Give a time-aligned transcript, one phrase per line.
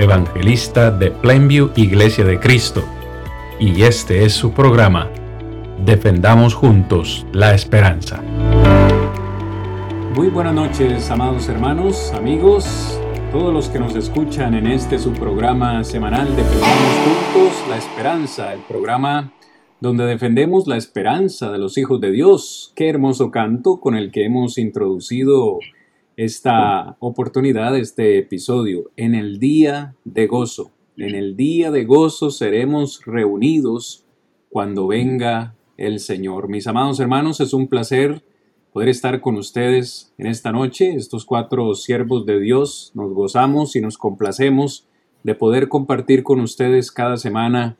[0.00, 2.82] evangelista de Plainview Iglesia de Cristo,
[3.58, 5.10] y este es su programa,
[5.84, 8.22] Defendamos Juntos la Esperanza.
[10.14, 12.98] Muy buenas noches, amados hermanos, amigos,
[13.30, 18.60] todos los que nos escuchan en este su programa semanal Defendamos Juntos la Esperanza, el
[18.60, 19.34] programa
[19.80, 22.72] donde defendemos la esperanza de los hijos de Dios.
[22.74, 25.58] Qué hermoso canto con el que hemos introducido
[26.24, 30.70] esta oportunidad, este episodio, en el día de gozo.
[30.98, 34.04] En el día de gozo seremos reunidos
[34.50, 36.50] cuando venga el Señor.
[36.50, 38.22] Mis amados hermanos, es un placer
[38.74, 40.94] poder estar con ustedes en esta noche.
[40.94, 44.86] Estos cuatro siervos de Dios nos gozamos y nos complacemos
[45.22, 47.78] de poder compartir con ustedes cada semana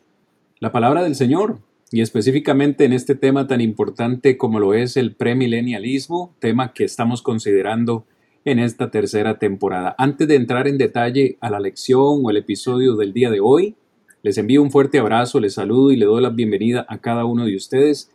[0.60, 1.58] la palabra del Señor
[1.92, 7.20] y específicamente en este tema tan importante como lo es el premilenialismo, tema que estamos
[7.20, 8.06] considerando
[8.44, 9.94] en esta tercera temporada.
[9.98, 13.76] Antes de entrar en detalle a la lección o el episodio del día de hoy,
[14.22, 17.44] les envío un fuerte abrazo, les saludo y le doy la bienvenida a cada uno
[17.44, 18.10] de ustedes.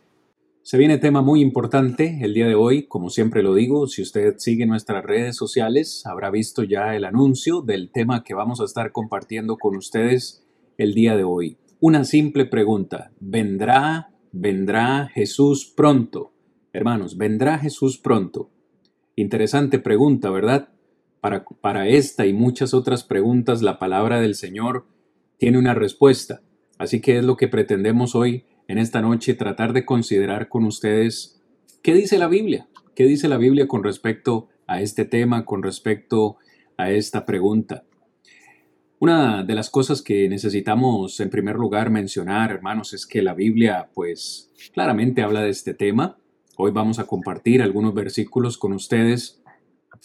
[0.62, 4.34] Se viene tema muy importante el día de hoy, como siempre lo digo, si usted
[4.38, 8.90] sigue nuestras redes sociales, habrá visto ya el anuncio del tema que vamos a estar
[8.90, 10.44] compartiendo con ustedes
[10.76, 11.58] el día de hoy.
[11.78, 16.32] Una simple pregunta, ¿vendrá, vendrá Jesús pronto?
[16.72, 18.50] Hermanos, ¿vendrá Jesús pronto?
[19.16, 20.68] Interesante pregunta, ¿verdad?
[21.22, 24.86] Para, esta y muchas otras preguntas, la palabra del Señor
[25.38, 26.42] tiene una respuesta.
[26.78, 31.42] Así que es lo que pretendemos hoy, en esta noche, tratar de considerar con ustedes
[31.82, 36.36] qué dice la Biblia, qué dice la Biblia con respecto a este tema, con respecto
[36.76, 37.84] a esta pregunta.
[38.98, 43.88] Una de las cosas que necesitamos en primer lugar mencionar, hermanos, es que la Biblia
[43.94, 46.18] pues claramente habla de este tema.
[46.58, 49.42] Hoy vamos a compartir algunos versículos con ustedes.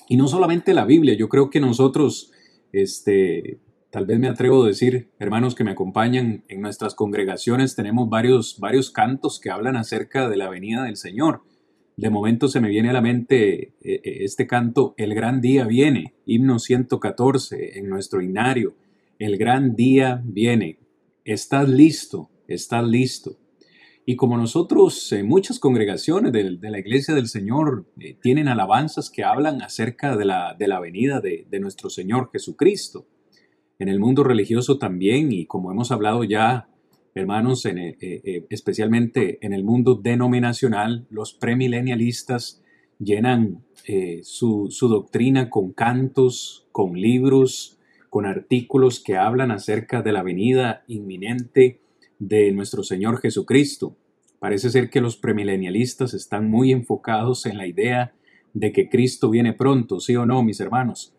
[0.09, 2.33] Y no solamente la Biblia, yo creo que nosotros,
[2.73, 8.09] este, tal vez me atrevo a decir, hermanos que me acompañan en nuestras congregaciones, tenemos
[8.09, 11.41] varios, varios cantos que hablan acerca de la venida del Señor.
[11.95, 15.63] De momento se me viene a la mente eh, eh, este canto, El gran día
[15.65, 18.75] viene, himno 114 en nuestro inario.
[19.19, 20.79] El gran día viene.
[21.23, 23.37] Estás listo, estás listo.
[24.05, 29.23] Y como nosotros, en muchas congregaciones de, la Iglesia del Señor eh, tienen alabanzas que
[29.23, 33.05] hablan acerca de la, de la venida de, nuestro Señor Jesucristo.
[33.77, 36.67] En el mundo religioso también, y como hemos hablado ya,
[37.13, 42.63] hermanos, en, eh, eh, especialmente en el mundo denominacional, los premilenialistas
[42.97, 43.63] llenan
[44.21, 47.79] su, su doctrina con cantos, con libros,
[48.11, 51.81] con artículos que hablan acerca de la venida inminente
[52.21, 53.97] de nuestro Señor Jesucristo.
[54.39, 58.13] Parece ser que los premilenialistas están muy enfocados en la idea
[58.53, 61.15] de que Cristo viene pronto, sí o no, mis hermanos.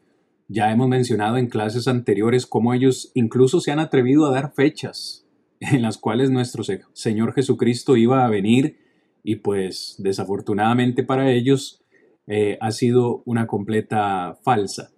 [0.46, 5.26] Ya hemos mencionado en clases anteriores cómo ellos incluso se han atrevido a dar fechas
[5.60, 8.78] en las cuales nuestro Señor Jesucristo iba a venir
[9.24, 11.82] y pues desafortunadamente para ellos
[12.28, 14.92] eh, ha sido una completa falsa.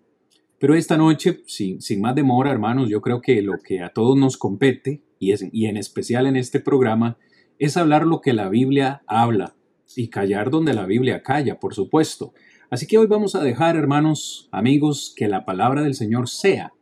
[0.59, 4.19] Pero esta noche, sin, sin más demora, hermanos, yo creo que lo que a todos
[4.19, 5.03] nos compete
[5.53, 7.19] y, en especial en este programa,
[7.59, 9.55] es hablar lo que la Biblia habla
[9.97, 12.35] y callar donde la Biblia calla, por supuesto.
[12.71, 16.73] Así que hoy vamos a dejar, hermanos, amigos, que la palabra del Señor sea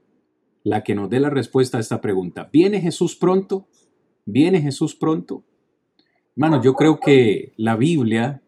[0.65, 2.49] la que nos dé la respuesta a esta pregunta.
[2.53, 3.67] ¿Viene Jesús pronto?
[4.25, 5.45] ¿Viene Jesús pronto?
[6.37, 8.43] Hermanos, yo creo que la Biblia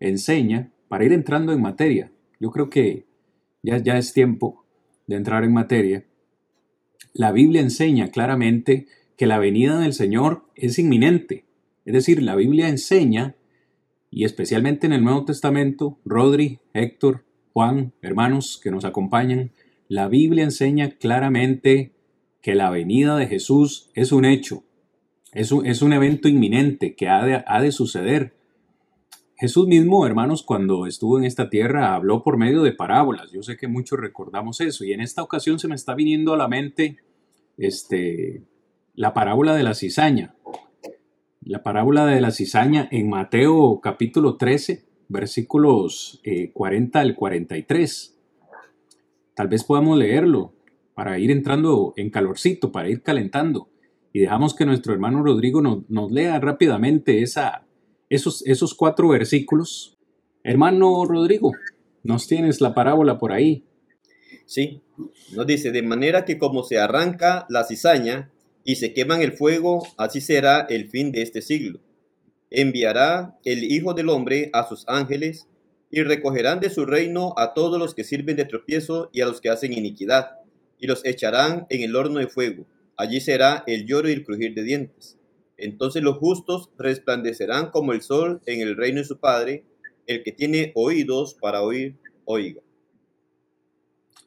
[0.00, 2.10] enseña, para ir entrando en materia,
[2.40, 3.06] yo creo que
[3.62, 4.64] ya, ya es tiempo
[5.06, 6.04] de entrar en materia,
[7.12, 8.86] la Biblia enseña claramente
[9.20, 11.44] que la venida del Señor es inminente.
[11.84, 13.36] Es decir, la Biblia enseña,
[14.10, 19.52] y especialmente en el Nuevo Testamento, Rodri, Héctor, Juan, hermanos que nos acompañan,
[19.88, 21.92] la Biblia enseña claramente
[22.40, 24.64] que la venida de Jesús es un hecho,
[25.32, 28.38] es un, es un evento inminente que ha de, ha de suceder.
[29.36, 33.30] Jesús mismo, hermanos, cuando estuvo en esta tierra, habló por medio de parábolas.
[33.32, 34.82] Yo sé que muchos recordamos eso.
[34.86, 36.96] Y en esta ocasión se me está viniendo a la mente
[37.58, 38.44] este,
[38.94, 40.34] la parábola de la cizaña.
[41.42, 46.20] La parábola de la cizaña en Mateo capítulo 13, versículos
[46.52, 48.18] 40 eh, al 43.
[49.34, 50.54] Tal vez podamos leerlo.
[50.94, 53.70] para ir entrando en calorcito, para ir calentando.
[54.12, 57.64] Y dejamos que nuestro hermano Rodrigo nos, lea rápidamente esa,
[58.10, 59.96] esos, esos cuatro versículos.
[60.42, 61.52] Hermano Rodrigo,
[62.02, 63.64] nos tienes la parábola por ahí.
[64.44, 64.82] Sí,
[65.34, 68.30] nos dice, de manera que como se arranca la cizaña
[68.64, 71.80] y se quema en el fuego, así será el fin de este siglo.
[72.50, 75.46] Enviará el Hijo del Hombre a sus ángeles
[75.90, 79.40] y recogerán de su reino a todos los que sirven de tropiezo y a los
[79.40, 80.30] que hacen iniquidad,
[80.78, 82.66] y los echarán en el horno de fuego.
[82.96, 85.18] Allí será el lloro y el crujir de dientes.
[85.56, 89.64] Entonces los justos resplandecerán como el sol en el reino de su Padre.
[90.06, 92.62] El que tiene oídos para oír, oiga.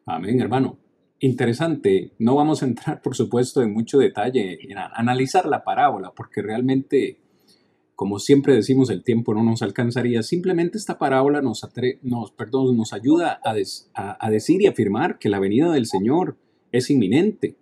[0.06, 0.83] Amén, hermano.
[1.24, 2.12] Interesante.
[2.20, 7.18] No vamos a entrar, por supuesto, en mucho detalle en analizar la parábola, porque realmente
[7.96, 10.22] como siempre decimos, el tiempo no nos alcanzaría.
[10.22, 11.66] Simplemente esta parábola nos,
[12.02, 16.36] nos, perdón, nos ayuda a, decir y afirmar que la venida del Señor
[16.74, 17.56] es inminente.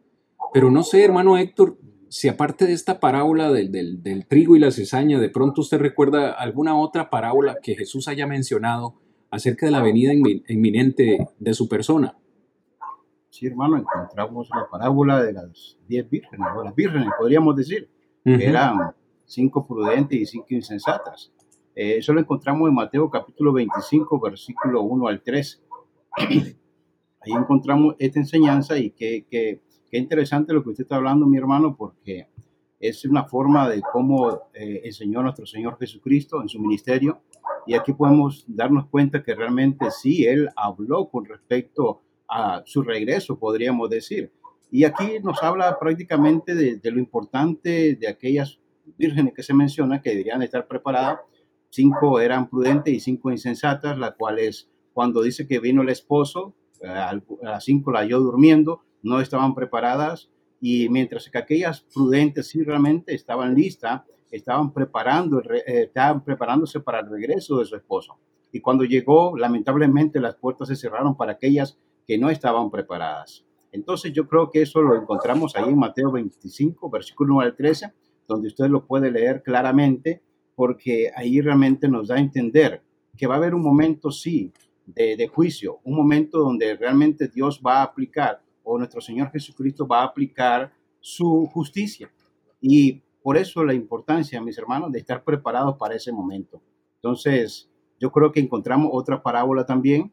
[0.51, 1.77] Pero no sé, hermano Héctor,
[2.09, 6.75] si aparte de esta parábola del, trigo y la cizaña, de pronto usted recuerda alguna
[6.75, 8.95] otra parábola que Jesús haya mencionado
[9.29, 10.13] acerca de la venida
[10.47, 12.17] inminente de su persona.
[13.41, 17.89] Sí, hermano, encontramos la parábola de las diez vírgenes, o las vírgenes, podríamos decir,
[18.23, 18.93] que eran
[19.25, 21.33] cinco prudentes y cinco insensatas.
[21.73, 25.63] Eh, eso lo encontramos en Mateo capítulo 25, versículo 1 al 3.
[26.19, 29.59] Ahí encontramos esta enseñanza y qué, qué,
[29.89, 32.27] qué, interesante lo que usted está hablando, mi hermano, porque
[32.79, 37.23] es una forma de cómo eh, enseñó nuestro Señor Jesucristo en su ministerio.
[37.65, 43.37] Y aquí podemos darnos cuenta que realmente sí, Él habló con respecto a su regreso,
[43.37, 44.31] podríamos decir.
[44.71, 48.57] Y aquí nos habla prácticamente de, lo importante de aquellas
[48.97, 51.19] vírgenes que se menciona que deberían estar preparadas,
[51.69, 56.87] cinco eran prudentes y cinco insensatas, las cuales cuando dice que vino el esposo, eh,
[56.87, 60.29] a las cinco la halló durmiendo, no estaban preparadas
[60.61, 67.01] y mientras que aquellas prudentes sí realmente estaban listas, estaban preparando, eh, estaban preparándose para
[67.01, 68.17] el regreso de su esposo.
[68.53, 73.45] Y cuando llegó, lamentablemente las puertas se cerraron para aquellas que no estaban preparadas.
[73.71, 77.93] Entonces yo creo que eso lo encontramos ahí en Mateo 25, versículo 1 al 13,
[78.27, 80.21] donde usted lo puede leer claramente,
[80.55, 82.81] porque ahí realmente nos da a entender
[83.17, 84.51] que va a haber un momento, sí,
[84.85, 90.01] de, juicio, un momento donde realmente Dios va a aplicar, o nuestro Señor Jesucristo va
[90.01, 92.11] a aplicar su justicia.
[92.59, 96.61] Y por eso la importancia, mis hermanos, de estar preparados para ese momento.
[96.95, 97.69] Entonces,
[97.99, 100.11] yo creo que encontramos otra parábola también,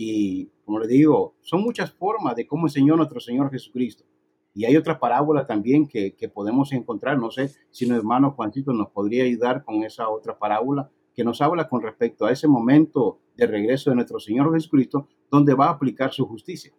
[0.00, 4.04] y como le digo, son muchas formas de cómo enseñó nuestro Señor Jesucristo.
[4.54, 8.72] Y hay otra parábola también que, que podemos encontrar, no sé si nuestro hermano Juancito
[8.72, 13.18] nos podría ayudar con esa otra parábola que nos habla con respecto a ese momento
[13.36, 16.72] de regreso de nuestro Señor Jesucristo, donde va a aplicar su justicia.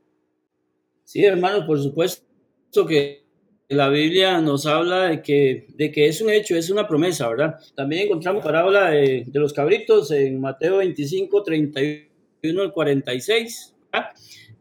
[1.03, 3.25] Sí, hermano, por supuesto que
[3.67, 7.55] la Biblia nos habla de que, de que es un hecho, es una promesa, ¿verdad?
[7.75, 12.08] También encontramos parábola de, de los cabritos en Mateo 25, 31
[12.43, 13.75] al 46,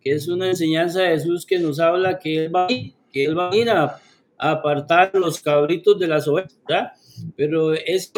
[0.00, 3.24] que es una enseñanza de Jesús que nos habla que Él va a ir que
[3.24, 4.00] él va a ir a,
[4.40, 6.92] apartar los cabritos de las ovejas, ¿verdad?
[7.34, 8.12] Pero es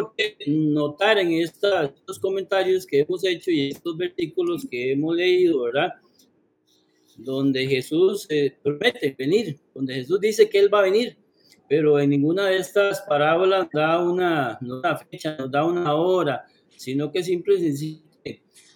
[0.46, 5.94] notar en estos comentarios que hemos hecho y estos versículos que hemos leído, ¿verdad?
[7.16, 11.16] Donde Jesús eh, promete venir, donde Jesús dice que Él va a venir,
[11.70, 16.44] pero en ninguna de estas parábolas da una, no da fecha, no da una hora,
[16.76, 17.72] sino que simple y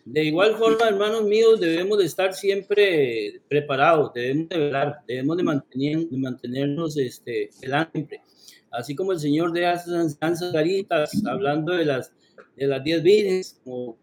[0.05, 5.43] de igual forma, hermanos míos, debemos de estar siempre preparados, debemos de velar, debemos de,
[5.43, 8.21] mantener, de mantenernos este, siempre.
[8.71, 10.19] Así como el Señor de esas
[10.53, 12.13] caritas, hablando de las
[12.57, 13.97] de las diez vírgenes, como,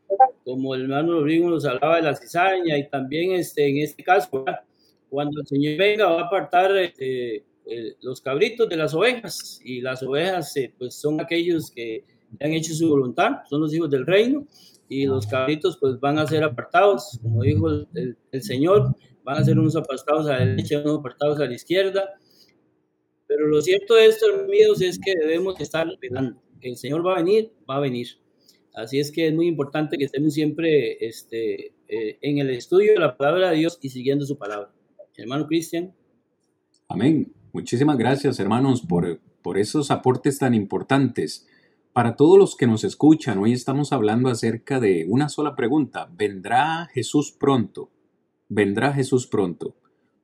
[0.43, 4.29] como el hermano Rodrigo nos hablaba de la cizaña, y también este, en este caso,
[5.09, 7.43] cuando el Señor venga va a apartar este,
[8.01, 12.03] los cabritos de las ovejas, y las ovejas eh, pues son aquellos que
[12.39, 14.45] han hecho su voluntad, son los hijos del reino,
[14.91, 18.93] y los cabritos pues van a ser apartados, como dijo el, Señor,
[19.23, 22.09] van a ser unos apartados a la derecha, unos apartados a la izquierda.
[23.25, 26.41] Pero lo cierto de esto, amigos, es que debemos estar esperando.
[26.59, 28.07] El Señor va a venir, va a venir.
[28.73, 32.99] Así es que es muy importante que estemos siempre este, eh, en el estudio de
[32.99, 34.73] la palabra de Dios y siguiendo su palabra.
[35.15, 35.95] Hermano Cristian.
[36.89, 37.31] Amén.
[37.53, 41.47] Muchísimas gracias, hermanos, por, por esos aportes tan importantes.
[41.93, 46.09] Para todos los que nos escuchan, hoy estamos hablando acerca de una sola pregunta.
[46.17, 47.91] ¿Vendrá Jesús pronto?
[48.47, 49.75] ¿Vendrá Jesús pronto?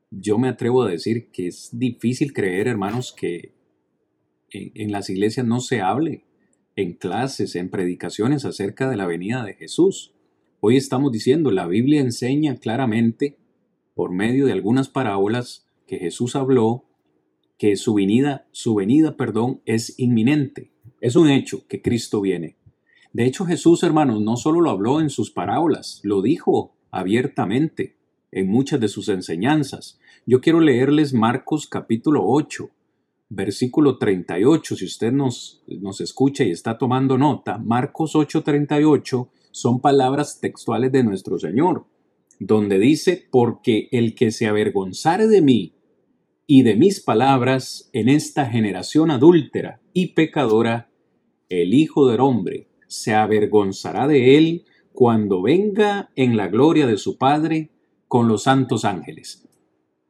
[0.10, 3.52] Yo me atrevo a decir que es difícil creer, hermanos, que
[4.50, 6.24] en, las iglesias no se hable
[6.78, 10.14] en clases, en predicaciones acerca de la venida de Jesús.
[10.62, 13.36] Hoy estamos diciendo, la Biblia enseña claramente,
[13.94, 16.86] por medio de algunas parábolas, que Jesús habló
[17.58, 20.72] que su venida, su venida, perdón, es inminente.
[21.00, 22.58] Es un hecho que Cristo viene.
[23.14, 27.98] De hecho, Jesús, hermanos, no solo lo habló en sus parábolas, lo dijo abiertamente
[28.32, 30.00] en muchas de sus enseñanzas.
[30.26, 32.70] Yo quiero leerles Marcos capítulo 8,
[33.30, 34.76] versículo 38.
[34.76, 40.92] Si usted nos, nos escucha y está tomando nota, Marcos 8, 38 son palabras textuales
[40.92, 41.86] de nuestro Señor,
[42.40, 45.74] donde dice, porque el que se avergonzare de mí
[46.46, 50.87] y de mis palabras en esta generación adúltera y pecadora,
[51.50, 57.18] el Hijo del Hombre se avergonzará de él cuando venga en la gloria de su
[57.18, 57.70] Padre
[58.08, 59.48] con los santos ángeles.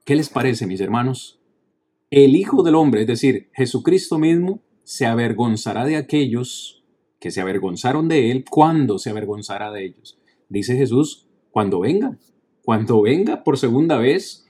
[0.05, 1.39] ¿Qué les parece, mis hermanos?
[2.09, 6.85] El Hijo del Hombre, es decir, Jesucristo mismo, se avergonzará de aquellos
[7.19, 10.17] que se avergonzaron de él cuando se avergonzará de ellos.
[10.47, 12.17] Dice Jesús, cuando venga,
[12.63, 14.45] cuando venga por segunda vez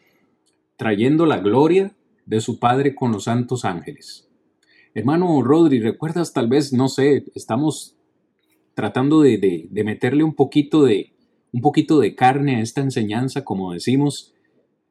[0.76, 4.27] trayendo la gloria de su Padre con los santos ángeles.
[4.98, 7.96] Hermano Rodri, ¿recuerdas tal vez, no sé, estamos
[8.74, 11.14] tratando de, meterle un poquito de,
[11.52, 14.34] un poquito de carne a esta enseñanza, como decimos?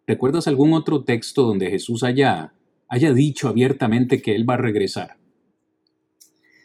[0.06, 2.52] ¿Recuerdas algún otro texto donde Jesús haya,
[2.86, 5.16] haya dicho abiertamente que Él va a regresar?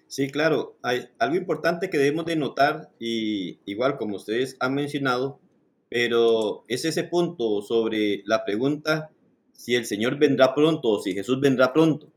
[0.05, 0.77] Sí, claro.
[0.83, 5.39] Hay algo importante que debemos de notar y igual como ustedes han mencionado,
[5.89, 9.09] pero es ese punto sobre la pregunta
[9.51, 12.11] si el Señor vendrá pronto o si Jesús vendrá pronto.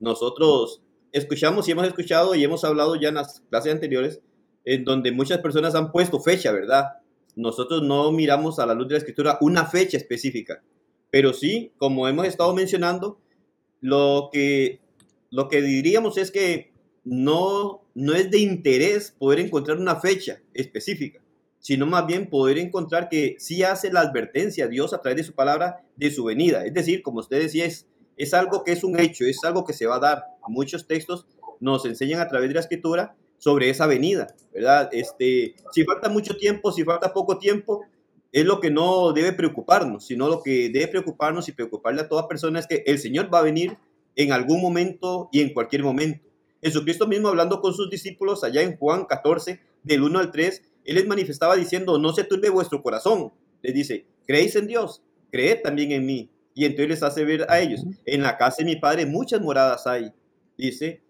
[0.00, 4.20] Nosotros escuchamos y hemos escuchado y hemos hablado ya en las clases anteriores
[4.64, 6.84] en donde muchas personas han puesto fecha, ¿verdad?
[7.36, 10.62] Nosotros no miramos a la luz de la escritura una fecha específica,
[11.10, 13.18] pero sí, como hemos estado mencionando,
[13.80, 14.80] lo que,
[15.30, 16.72] lo que diríamos es que
[17.04, 21.20] no, no es de interés poder encontrar una fecha específica
[21.60, 25.34] sino más bien poder encontrar que sí hace la advertencia Dios a través de su
[25.34, 26.64] palabra de su venida.
[26.64, 27.86] Es decir, como usted decía, es,
[28.18, 30.24] es algo que es un hecho, es algo que se va a dar.
[30.48, 31.26] Muchos textos
[31.60, 34.88] nos enseñan a través de la escritura sobre esa venida, ¿verdad?
[34.92, 37.84] Este, si falta mucho tiempo, si falta poco tiempo,
[38.32, 42.28] es lo que no debe preocuparnos, sino lo que debe preocuparnos y preocuparle a toda
[42.28, 43.78] persona es que el Señor va a venir
[44.16, 46.26] en algún momento y en cualquier momento.
[46.62, 50.94] Jesucristo mismo hablando con sus discípulos allá en Juan 14, del 1 al 3, él
[50.96, 53.32] les manifestaba diciendo, no se turbe vuestro corazón.
[53.62, 56.30] Les dice, creéis en Dios, creed también en mí.
[56.58, 59.86] Y entonces les hace ver a ellos, en la casa de mi padre muchas moradas
[59.86, 60.12] hay.
[60.56, 61.04] Dice,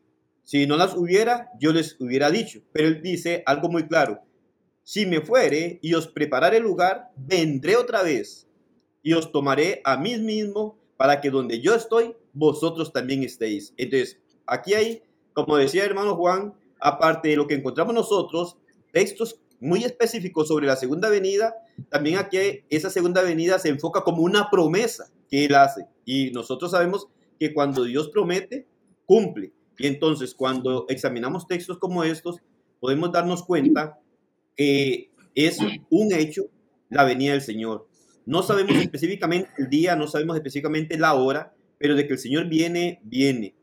[0.44, 2.60] si no las hubiera, yo les hubiera dicho.
[2.70, 4.20] Pero él dice algo muy claro,
[4.82, 8.46] si me fuere y os prepararé el lugar, vendré otra vez
[9.02, 13.72] y os tomaré a mí mismo para que donde yo estoy, vosotros también estéis.
[13.78, 15.02] Entonces, aquí hay,
[15.32, 18.58] como decía el hermano Juan, aparte de lo que encontramos nosotros,
[18.92, 21.54] textos muy específico sobre la segunda venida,
[21.88, 22.36] también aquí
[22.68, 25.86] esa segunda venida se enfoca como una promesa que Él hace.
[26.04, 27.08] Y nosotros sabemos
[27.38, 28.66] que cuando Dios promete,
[29.06, 29.52] cumple.
[29.78, 32.38] Y entonces cuando examinamos textos como estos,
[32.80, 33.98] podemos darnos cuenta
[34.56, 35.58] que es
[35.90, 36.46] un hecho
[36.90, 37.86] la venida del Señor.
[38.26, 42.48] No sabemos específicamente el día, no sabemos específicamente la hora, pero de que el Señor
[42.48, 43.54] viene, viene.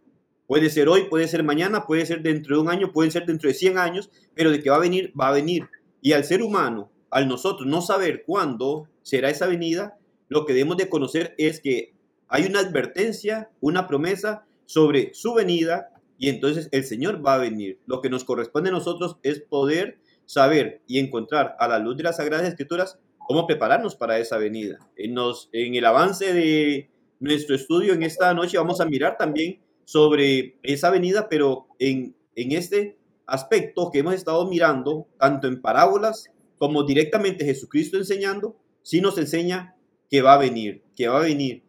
[0.48, 3.50] Puede ser hoy, puede ser mañana, puede ser dentro de un año, puede ser dentro
[3.50, 5.68] de 100 años, pero de que va a venir, va a venir.
[6.02, 9.98] Y al ser humano, al nosotros no saber cuándo será esa venida,
[10.30, 11.94] lo que debemos de conocer es que
[12.28, 17.80] hay una advertencia, una promesa sobre su venida y entonces el Señor va a venir.
[17.86, 22.04] Lo que nos corresponde a nosotros es poder saber y encontrar a la luz de
[22.04, 24.80] las Sagradas Escrituras cómo prepararnos para esa venida.
[24.96, 26.90] En, nos, en el avance de
[27.20, 32.52] nuestro estudio en esta noche vamos a mirar también sobre esa venida, pero en, en
[32.54, 39.18] este aspecto que hemos estado mirando, tanto en parábolas como directamente Jesucristo enseñando, sí nos
[39.18, 39.75] enseña
[40.10, 41.64] que va a venir, que va a venir.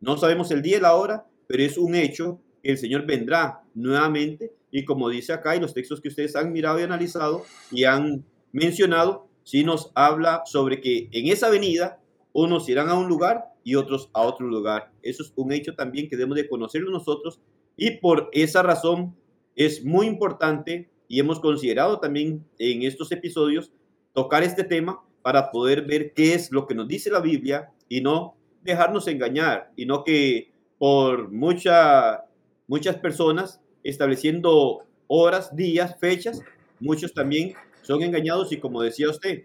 [0.00, 3.62] No sabemos el día y la hora, pero es un hecho que el Señor vendrá
[3.74, 7.84] nuevamente y como dice acá y los textos que ustedes han mirado y analizado y
[7.84, 12.00] han mencionado, sí nos habla sobre que en esa venida
[12.32, 14.92] unos irán a un lugar y otros a otro lugar.
[15.02, 17.40] Eso es un hecho también que debemos de conocerlo nosotros
[17.76, 19.16] y por esa razón
[19.54, 23.72] es muy importante y hemos considerado también en estos episodios
[24.12, 28.00] tocar este tema para poder ver qué es lo que nos dice la Biblia y
[28.00, 32.24] no dejarnos engañar y no que por mucha,
[32.66, 36.40] muchas personas estableciendo horas, días, fechas,
[36.80, 39.44] muchos también son engañados y como decía usted,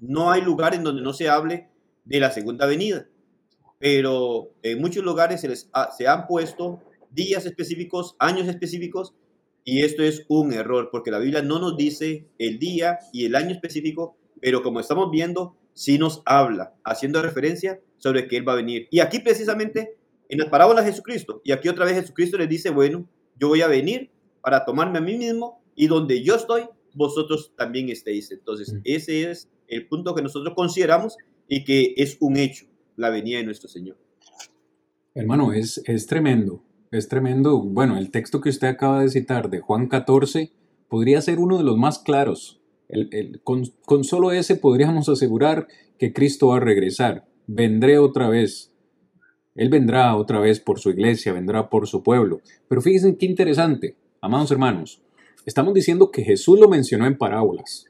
[0.00, 1.68] no hay lugar en donde no se hable
[2.04, 3.06] de la segunda venida,
[3.78, 9.14] pero en muchos lugares se, se han puesto días específicos, años específicos
[9.64, 13.36] y esto es un error, porque la Biblia no nos dice el día y el
[13.36, 18.52] año específico, pero como estamos viendo, sí nos habla, haciendo referencia sobre que Él va
[18.52, 18.88] a venir.
[18.90, 19.96] Y aquí precisamente
[20.28, 23.06] en las parábolas de Jesucristo, y aquí otra vez Jesucristo les dice, bueno,
[23.38, 24.10] yo voy a venir
[24.40, 26.62] para tomarme a mí mismo y donde yo estoy,
[26.94, 28.30] vosotros también estéis.
[28.30, 31.16] Entonces, ese es el punto que nosotros consideramos
[31.48, 33.98] y que es un hecho, la venida de nuestro Señor.
[35.14, 37.60] Hermano, es, es tremendo, es tremendo.
[37.60, 40.50] Bueno, el texto que usted acaba de citar de Juan 14
[40.88, 42.61] podría ser uno de los más claros.
[43.44, 45.66] Con, con solo ese podríamos asegurar
[45.98, 47.26] que Cristo va a regresar.
[47.46, 48.72] Vendré otra vez.
[49.54, 52.40] Él vendrá otra vez por su iglesia, vendrá por su pueblo.
[52.68, 55.02] Pero fíjense qué interesante, amados hermanos.
[55.44, 57.86] Estamos diciendo que Jesús lo mencionó en parábolas.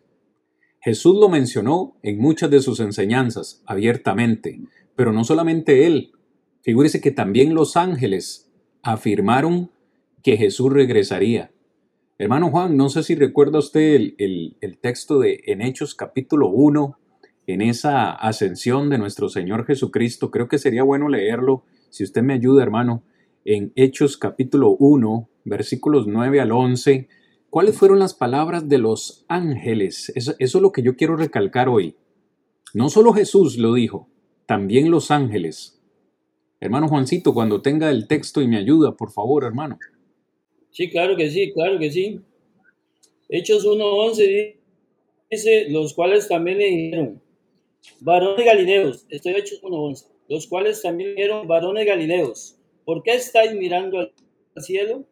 [0.80, 4.60] Jesús lo mencionó en muchas de sus enseñanzas abiertamente,
[4.96, 6.12] pero no solamente él.
[6.62, 8.50] Figúrese que también los ángeles
[8.82, 9.70] afirmaron
[10.22, 11.52] que Jesús regresaría.
[12.22, 16.96] Hermano Juan, no sé si recuerda usted el, el, texto de en Hechos capítulo 1,
[17.48, 20.30] en esa ascensión de nuestro Señor Jesucristo.
[20.30, 23.02] Creo que sería bueno leerlo, si usted me ayuda, hermano,
[23.44, 27.08] en Hechos capítulo 1, versículos 9 al 11
[27.50, 30.12] ¿Cuáles fueron las palabras de los ángeles?
[30.14, 31.96] Eso, es lo que yo quiero recalcar hoy.
[32.72, 34.08] No solo Jesús lo dijo,
[34.46, 35.82] también los ángeles.
[36.60, 39.80] Hermano Juancito, cuando tenga el texto y me ayuda, por favor, hermano.
[40.72, 42.20] Sí, claro que sí, claro que sí.
[43.28, 44.56] Hechos 1.11
[45.30, 47.22] dice, los cuales también le dijeron,
[48.00, 53.54] varones galileos, estoy Hechos 1.11, los cuales también le dijeron, varones galileos, ¿por qué estáis
[53.54, 55.04] mirando al cielo?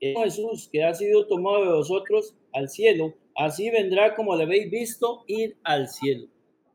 [0.00, 5.24] Jesús, que ha sido tomado de vosotros al cielo, así vendrá como le habéis visto
[5.26, 6.26] ir al cielo.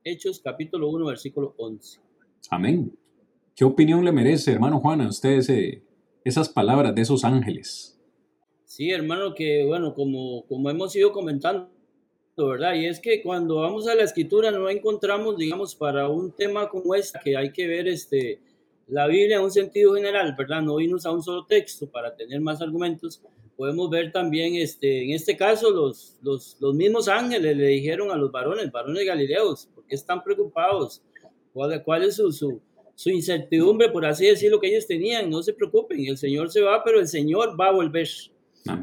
[0.03, 1.99] Hechos capítulo 1, versículo 11.
[2.49, 2.97] Amén.
[3.55, 5.41] ¿Qué opinión le merece, hermano Juan, a usted
[6.23, 7.98] esas palabras de esos ángeles?
[8.69, 11.71] Sí, hermano, que bueno, como, como hemos ido comentando,
[12.37, 12.75] ¿verdad?
[12.75, 16.93] Y es que cuando vamos a la escritura no encontramos, digamos, para un tema como
[16.93, 18.39] este, que hay que ver este,
[18.85, 20.61] la Biblia en un sentido general, ¿verdad?
[20.61, 23.23] No irnos a un solo texto para tener más argumentos.
[23.57, 28.17] Podemos ver también, este, en este caso, los, los, los mismos ángeles le dijeron a
[28.17, 31.01] los varones, varones galileos, ¿por qué están preocupados?
[31.53, 32.61] ¿Cuál, cuál es su, su,
[32.93, 35.27] su, incertidumbre, por así decirlo, que ellos tenían?
[35.27, 38.07] No se preocupen, el Señor se va, pero el Señor va a volver.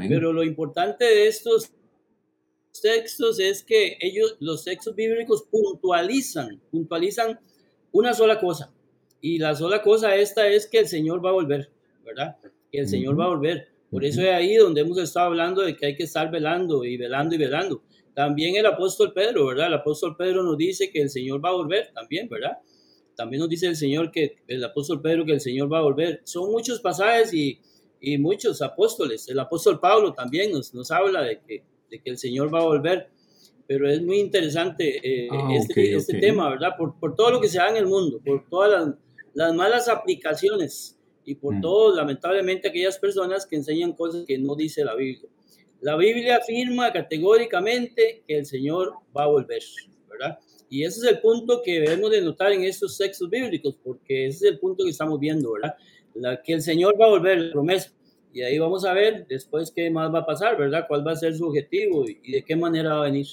[0.08, 1.70] Pero lo importante de estos
[2.80, 7.38] textos es que ellos, los textos bíblicos puntualizan, puntualizan
[7.92, 8.72] una sola cosa,
[9.20, 11.70] y la sola cosa esta es que el Señor va a volver,
[12.04, 12.36] ¿verdad?
[12.70, 13.68] Que el Señor va a volver.
[13.90, 16.96] Por eso es ahí donde hemos estado hablando de que hay que estar velando y
[16.96, 17.82] velando y velando.
[18.14, 19.68] También el apóstol Pedro, ¿verdad?
[19.68, 22.58] El apóstol Pedro nos dice que el Señor va a volver también, ¿verdad?
[23.14, 26.20] También nos dice el Señor que el apóstol Pedro que el Señor va a volver.
[26.24, 27.60] Son muchos pasajes y,
[28.06, 29.28] y muchos apóstoles.
[29.28, 32.64] El apóstol Pablo también nos, nos habla de que, de que el Señor va a
[32.64, 33.10] volver
[33.68, 36.76] pero es muy interesante eh, ah, este, este tema, ¿verdad?
[36.78, 38.94] Por, por, todo lo que se da en el mundo, por todas las,
[39.34, 41.60] las malas aplicaciones y por mm.
[41.60, 45.28] todo, lamentablemente, aquellas personas que enseñan cosas que no dice la Biblia.
[45.80, 49.62] La Biblia afirma categóricamente que el Señor va a volver,
[50.08, 50.38] ¿verdad?
[50.68, 54.46] Y ese es el punto que debemos de notar en estos textos bíblicos, porque ese
[54.46, 55.74] es el punto que estamos viendo, ¿verdad?
[56.14, 57.92] La, que el Señor va a volver, la promesa.
[58.36, 60.84] Y ahí vamos a ver después qué más va a pasar, ¿verdad?
[60.86, 63.26] ¿Cuál va a ser su objetivo y, de qué manera va a venir?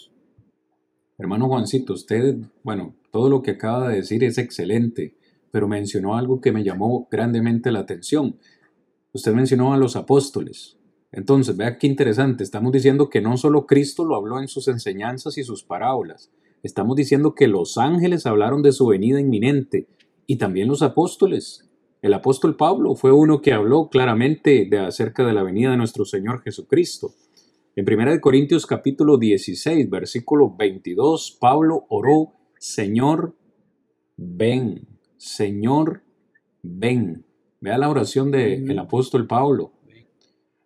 [1.18, 5.18] Hermano Juancito, usted, bueno, todo lo que acaba de decir es excelente
[5.52, 8.38] pero mencionó algo que me llamó grandemente la atención.
[9.12, 10.78] Usted mencionó a los apóstoles.
[11.12, 15.38] Entonces, vea qué interesante, estamos diciendo que no solo Cristo lo habló en sus enseñanzas
[15.38, 16.32] y sus parábolas,
[16.64, 19.86] estamos diciendo que los ángeles hablaron de su venida inminente
[20.26, 21.70] y también los apóstoles.
[22.04, 26.04] El apóstol Pablo fue uno que habló claramente de acerca de la venida de nuestro
[26.04, 27.14] Señor Jesucristo.
[27.78, 33.38] En 1 Corintios capítulo 16, versículo 22, Pablo oró, Señor,
[34.18, 34.86] ven.
[35.16, 36.04] Señor,
[36.62, 37.26] ven.
[37.62, 39.72] Vea la oración del apóstol Pablo.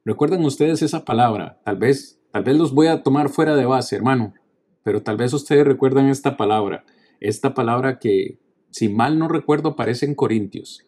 [0.05, 1.61] ¿Recuerdan ustedes esa palabra?
[1.63, 4.33] Tal vez, tal vez los voy a tomar fuera de base, hermano,
[4.81, 6.83] pero tal vez ustedes recuerdan esta palabra,
[7.19, 8.39] esta palabra que,
[8.71, 10.86] si mal no recuerdo, aparece en Corintios.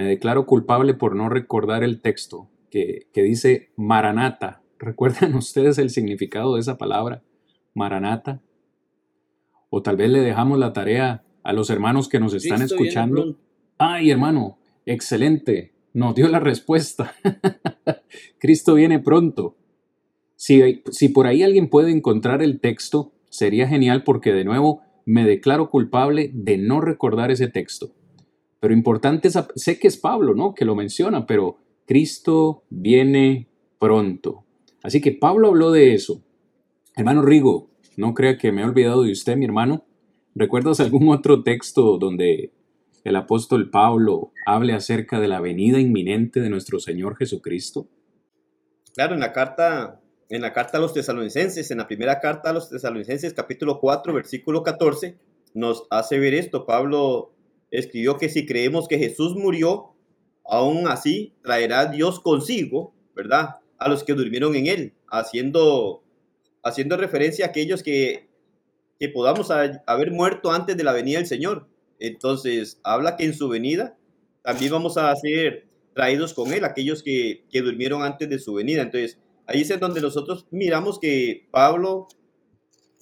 [0.00, 4.62] Me declaro culpable por no recordar el texto que, que dice Maranata.
[4.78, 7.22] ¿Recuerdan ustedes el significado de esa palabra?
[7.74, 8.40] Maranata.
[9.68, 13.36] O tal vez le dejamos la tarea a los hermanos que nos están escuchando.
[13.76, 17.12] Ay, hermano, excelente, nos dio la respuesta.
[18.38, 19.58] Cristo viene pronto.
[20.34, 25.26] Si, si por ahí alguien puede encontrar el texto, sería genial porque de nuevo me
[25.26, 27.92] declaro culpable de no recordar ese texto.
[28.60, 30.54] Pero importante es, sé que es Pablo, ¿no?
[30.54, 34.44] Que lo menciona, pero Cristo viene pronto.
[34.82, 36.22] Así que Pablo habló de eso.
[36.94, 39.84] Hermano Rigo, no crea que me he olvidado de usted, mi hermano.
[40.34, 42.52] ¿Recuerdas algún otro texto donde
[43.04, 47.88] el apóstol Pablo hable acerca de la venida inminente de nuestro Señor Jesucristo?
[48.94, 52.52] Claro, en la carta, en la carta a los tesalonicenses, en la primera carta a
[52.52, 55.16] los tesalonicenses, capítulo 4, versículo 14,
[55.54, 56.66] nos hace ver esto.
[56.66, 57.32] Pablo
[57.70, 59.94] escribió que si creemos que Jesús murió,
[60.44, 63.56] aún así traerá Dios consigo, ¿verdad?
[63.78, 66.02] A los que durmieron en él, haciendo,
[66.62, 68.28] haciendo referencia a aquellos que,
[68.98, 71.68] que podamos haber muerto antes de la venida del Señor.
[71.98, 73.96] Entonces, habla que en su venida
[74.42, 78.82] también vamos a ser traídos con Él, aquellos que, que durmieron antes de su venida.
[78.82, 82.08] Entonces, ahí es donde nosotros miramos que Pablo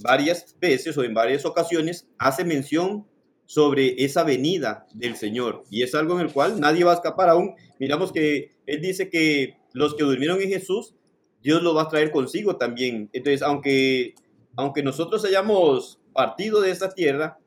[0.01, 3.07] varias veces o en varias ocasiones hace mención
[3.49, 5.65] sobre esa venida del Señor.
[5.71, 7.55] Y es algo en el cual nadie va a escapar aún.
[7.79, 10.95] Miramos que Él dice que los que durmieron en Jesús,
[11.43, 13.09] Dios los va a traer consigo también.
[13.15, 14.15] Entonces, aunque,
[14.55, 17.39] aunque nosotros hayamos partido de esta tierra,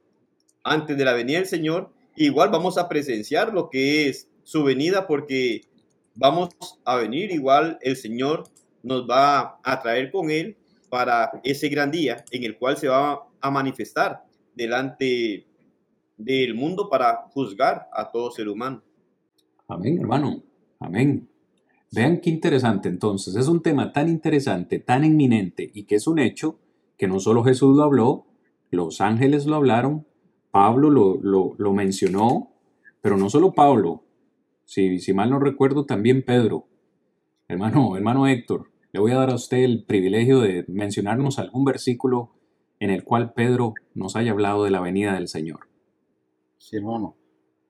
[0.63, 5.05] antes de la venida del Señor, igual vamos a presenciar lo que es su venida
[5.05, 5.61] porque
[6.15, 6.49] vamos
[6.83, 8.45] a venir, igual el Señor
[8.81, 10.57] nos va a traer con él
[10.89, 14.23] para ese gran día en el cual se va a manifestar
[14.55, 15.45] delante
[16.23, 18.81] del mundo para juzgar a todo ser humano.
[19.67, 20.43] Amén, hermano.
[20.79, 21.27] Amén.
[21.91, 23.35] Vean qué interesante entonces.
[23.35, 26.59] Es un tema tan interesante, tan inminente y que es un hecho
[26.97, 28.25] que no solo Jesús lo habló,
[28.69, 30.05] los ángeles lo hablaron,
[30.51, 32.51] Pablo lo, mencionó,
[33.01, 34.03] pero no solo Pablo,
[34.65, 36.67] si, si mal no recuerdo, también Pedro.
[37.47, 42.31] Hermano, hermano Héctor, le voy a dar a usted el privilegio de mencionarnos algún versículo
[42.79, 45.70] en el cual Pedro nos haya hablado de la venida del Señor.
[46.61, 47.17] Sí, hermano.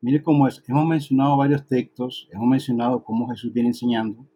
[0.01, 0.61] Mire cómo es.
[0.67, 4.27] Hemos mencionado varios textos, hemos mencionado cómo Jesús viene enseñando,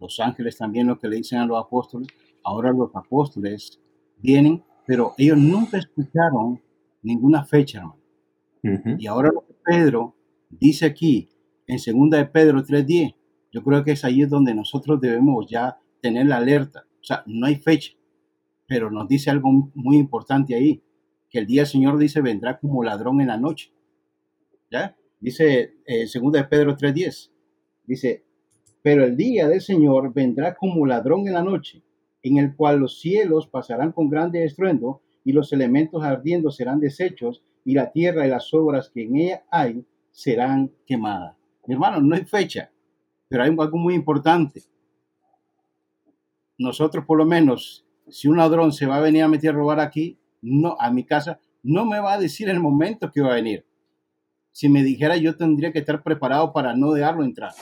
[0.00, 2.08] los ángeles también lo que le dicen a los apóstoles.
[2.42, 3.78] Ahora los apóstoles
[4.16, 6.58] vienen, pero ellos nunca escucharon
[7.02, 8.00] ninguna fecha, hermano.
[8.98, 10.16] Y ahora lo que Pedro
[10.48, 11.28] dice aquí,
[11.66, 13.14] en segunda de Pedro 3.10,
[13.52, 16.86] yo creo que es ahí donde nosotros debemos ya tener la alerta.
[17.00, 17.92] O sea, no hay fecha,
[18.66, 20.82] pero nos dice algo muy importante ahí,
[21.28, 23.70] que el día del Señor dice vendrá como ladrón en la noche.
[24.70, 24.96] ¿Ya?
[25.20, 27.30] Dice en segunda de Pedro 3.10,
[27.84, 28.24] dice,
[28.82, 31.82] pero el día del Señor vendrá como ladrón en la noche,
[32.22, 37.42] en el cual los cielos pasarán con grande estruendo y los elementos ardiendo serán deshechos,
[37.64, 41.36] y la tierra y las obras que en ella hay serán quemadas.
[41.66, 42.72] Mi hermano, no hay fecha,
[43.28, 44.62] pero hay algo muy importante.
[46.56, 49.80] Nosotros, por lo menos, si un ladrón se va a venir a meter a robar
[49.80, 53.34] aquí, no, a mi casa, no me va a decir el momento que va a
[53.34, 53.66] venir.
[54.58, 57.52] Si me dijera, yo tendría que estar preparado para no dejarlo entrar.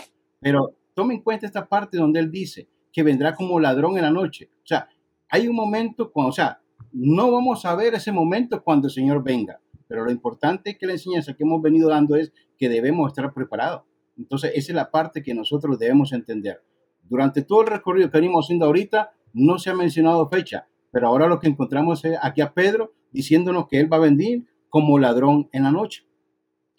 [0.40, 4.10] Pero tome en cuenta esta parte donde él dice que vendrá como ladrón en la
[4.10, 4.48] noche.
[4.64, 4.88] O sea,
[5.28, 6.58] hay un momento cuando, o sea,
[6.92, 10.94] no vamos a ver ese momento cuando el Señor venga, pero lo importante que la
[10.94, 13.82] enseñanza que hemos venido dando es que debemos estar preparados.
[14.16, 16.62] Entonces, esa es la parte que nosotros debemos entender.
[17.02, 21.26] Durante todo el recorrido que venimos haciendo ahorita, no se ha mencionado fecha, pero ahora
[21.26, 25.50] lo que encontramos es aquí a Pedro diciéndonos que él va a venir como ladrón
[25.52, 26.06] en la noche.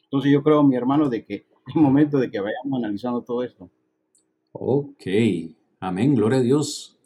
[0.10, 3.70] Entonces, yo creo, mi hermano, de que es momento de que vayamos analizando todo esto.
[4.52, 5.06] Ok,
[5.80, 6.98] amén, gloria a Dios.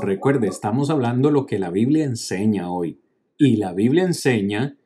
[0.00, 3.00] Recuerde, estamos hablando lo que la Biblia enseña hoy.
[3.38, 4.76] Y la Biblia enseña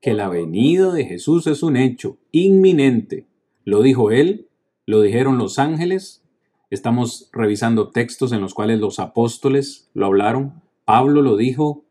[0.00, 3.26] que la venida de Jesús es un hecho inminente.
[3.64, 4.48] Lo dijo él,
[4.86, 6.24] lo dijeron los ángeles.
[6.70, 10.62] Estamos revisando textos en los cuales los apóstoles lo hablaron.
[10.84, 11.84] Pablo lo dijo,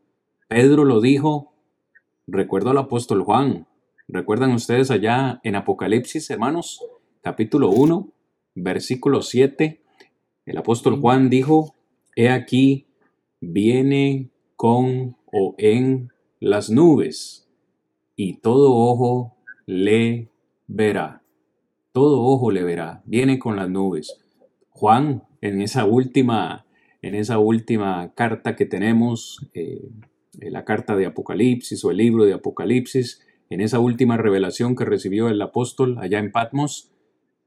[0.47, 1.54] Pedro lo dijo.
[2.28, 3.67] Recuerdo al apóstol Juan.
[4.13, 6.86] ¿Recuerdan ustedes allá en Apocalipsis, hermanos?
[7.21, 8.12] Capítulo 1,
[8.56, 9.82] versículo 7.
[10.45, 11.76] El apóstol Juan dijo,
[12.17, 12.88] He aquí,
[13.39, 17.47] viene con o en las nubes,
[18.17, 20.28] y todo ojo le
[20.67, 21.24] verá.
[21.93, 23.04] Todo ojo le verá.
[23.06, 24.19] Viene con las nubes.
[24.71, 26.65] Juan, en esa última,
[27.02, 29.89] en esa última carta que tenemos, eh,
[30.41, 35.27] la carta de Apocalipsis o el libro de Apocalipsis, en esa última revelación que recibió
[35.27, 36.89] el apóstol allá en Patmos,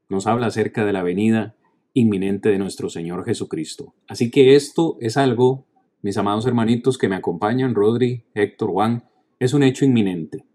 [0.07, 1.55] nos habla acerca de la venida
[1.93, 3.95] inminente de nuestro Señor Jesucristo.
[4.07, 5.65] Así que esto es algo,
[6.03, 9.05] mis amados hermanitos que me acompañan, Rodri, Héctor, Juan,
[9.39, 10.45] es un hecho inminente.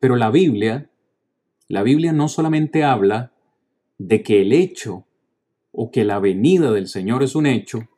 [0.00, 0.90] Pero la Biblia,
[1.68, 3.32] la Biblia no solamente habla
[3.98, 5.06] de que el hecho
[5.70, 7.88] o que la venida del Señor es un hecho,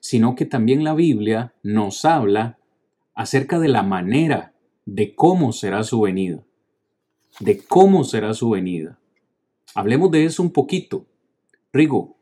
[0.00, 2.58] sino que también la Biblia nos habla
[3.14, 4.54] acerca de la manera
[4.86, 6.46] de cómo será su venida,
[7.40, 8.98] de cómo será su venida.
[9.74, 11.06] Hablemos de eso un poquito.
[11.72, 12.16] Rigo,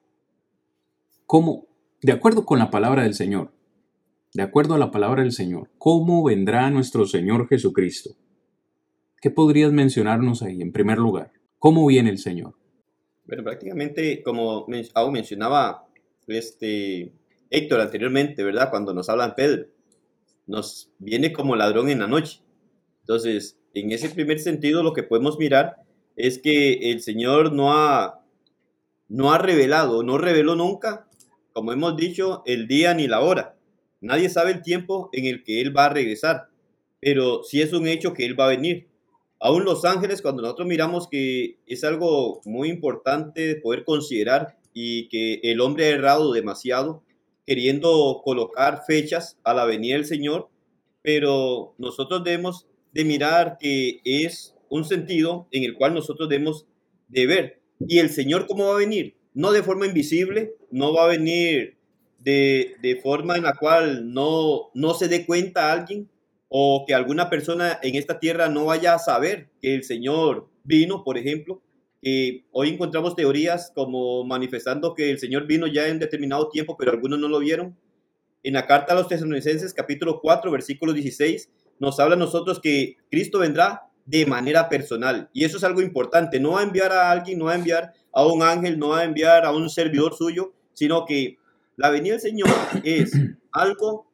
[1.27, 1.69] ¿cómo,
[2.03, 3.53] de acuerdo con la palabra del Señor,
[4.33, 8.17] de acuerdo a la palabra del Señor, cómo vendrá nuestro Señor Jesucristo?
[9.21, 11.33] ¿Qué podrías mencionarnos ahí en primer lugar?
[11.59, 12.57] ¿Cómo viene el Señor?
[13.27, 15.87] Bueno, prácticamente como aún mencionaba
[16.27, 17.13] este
[17.51, 18.71] Héctor anteriormente, ¿verdad?
[18.71, 19.67] Cuando nos hablan Pedro,
[20.47, 22.44] nos viene como ladrón en la noche.
[23.05, 25.77] Entonces, en ese primer sentido, lo que podemos mirar
[26.17, 28.25] es que el Señor no ha,
[29.09, 31.07] no ha revelado, no reveló nunca,
[31.53, 33.57] como hemos dicho, el día ni la hora.
[34.01, 36.49] Nadie sabe el tiempo en el que Él va a regresar,
[36.99, 38.89] pero sí es un hecho que Él va a venir.
[39.39, 45.41] Aún los ángeles, cuando nosotros miramos que es algo muy importante poder considerar y que
[45.43, 47.03] el hombre ha errado demasiado,
[47.45, 50.49] queriendo colocar fechas a la venida del Señor,
[51.03, 56.67] pero nosotros debemos de mirar que es un sentido en el cual nosotros debemos
[57.09, 57.61] de ver.
[57.87, 59.17] ¿Y el Señor cómo va a venir?
[59.35, 61.77] No de forma invisible, no va a venir
[62.21, 66.09] de, de forma en la cual no, no se dé cuenta a alguien,
[66.49, 71.03] o que alguna persona en esta tierra no vaya a saber que el Señor vino,
[71.03, 71.61] por ejemplo.
[72.01, 76.93] que hoy encontramos teorías como manifestando que el Señor vino ya en determinado tiempo, pero
[76.93, 77.77] algunos no lo vieron.
[78.45, 82.97] En la carta a los tesalonicenses, capítulo 4, versículo 16, nos habla a nosotros que
[83.11, 85.31] Cristo vendrá de manera personal.
[85.33, 86.41] Y eso es algo importante.
[86.41, 89.01] No va a enviar a alguien, no va a enviar a un ángel, no va
[89.01, 91.39] a enviar a un servidor suyo, sino que
[91.77, 92.51] la venida del Señor
[92.85, 93.13] es
[93.53, 94.07] algo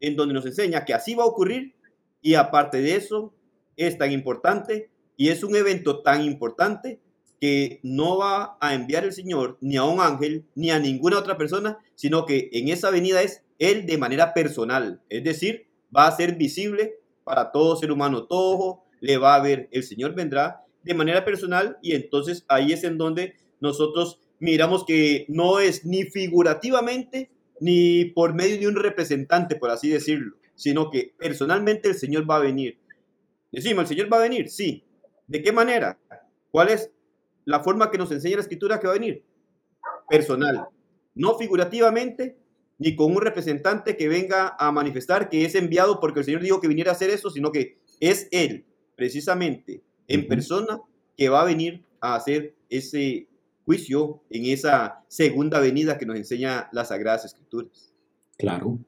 [0.00, 1.74] en donde nos enseña que así va a ocurrir
[2.20, 3.32] y aparte de eso,
[3.76, 7.00] es tan importante y es un evento tan importante
[7.40, 11.36] que no va a enviar el Señor ni a un ángel ni a ninguna otra
[11.36, 15.00] persona, sino que en esa venida es Él de manera personal.
[15.08, 16.96] Es decir, va a ser visible
[17.28, 19.68] para todo ser humano, todo ojo le va a ver.
[19.70, 25.26] El Señor vendrá de manera personal y entonces ahí es en donde nosotros miramos que
[25.28, 31.12] no es ni figurativamente ni por medio de un representante, por así decirlo, sino que
[31.18, 32.78] personalmente el Señor va a venir.
[33.52, 34.48] Decimos, ¿el Señor va a venir?
[34.48, 34.84] Sí.
[35.26, 35.98] ¿De qué manera?
[36.50, 36.90] ¿Cuál es
[37.44, 39.22] la forma que nos enseña la Escritura que va a venir?
[40.08, 40.68] Personal.
[41.14, 42.38] No figurativamente,
[42.78, 46.60] ni con un representante que venga a manifestar que es enviado porque el Señor dijo
[46.60, 48.64] que viniera a hacer eso, sino que es Él,
[48.96, 50.80] precisamente, en persona,
[51.16, 53.28] que va a venir a hacer ese
[53.64, 57.92] juicio en esa segunda venida que nos enseña las Sagradas Escrituras.
[58.36, 58.78] Claro.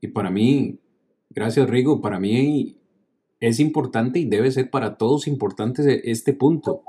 [0.00, 0.78] Y para mí,
[1.30, 2.00] Gracias, Rigo.
[2.00, 2.76] Para mí
[3.40, 6.82] es importante y debe ser para todos importante este punto.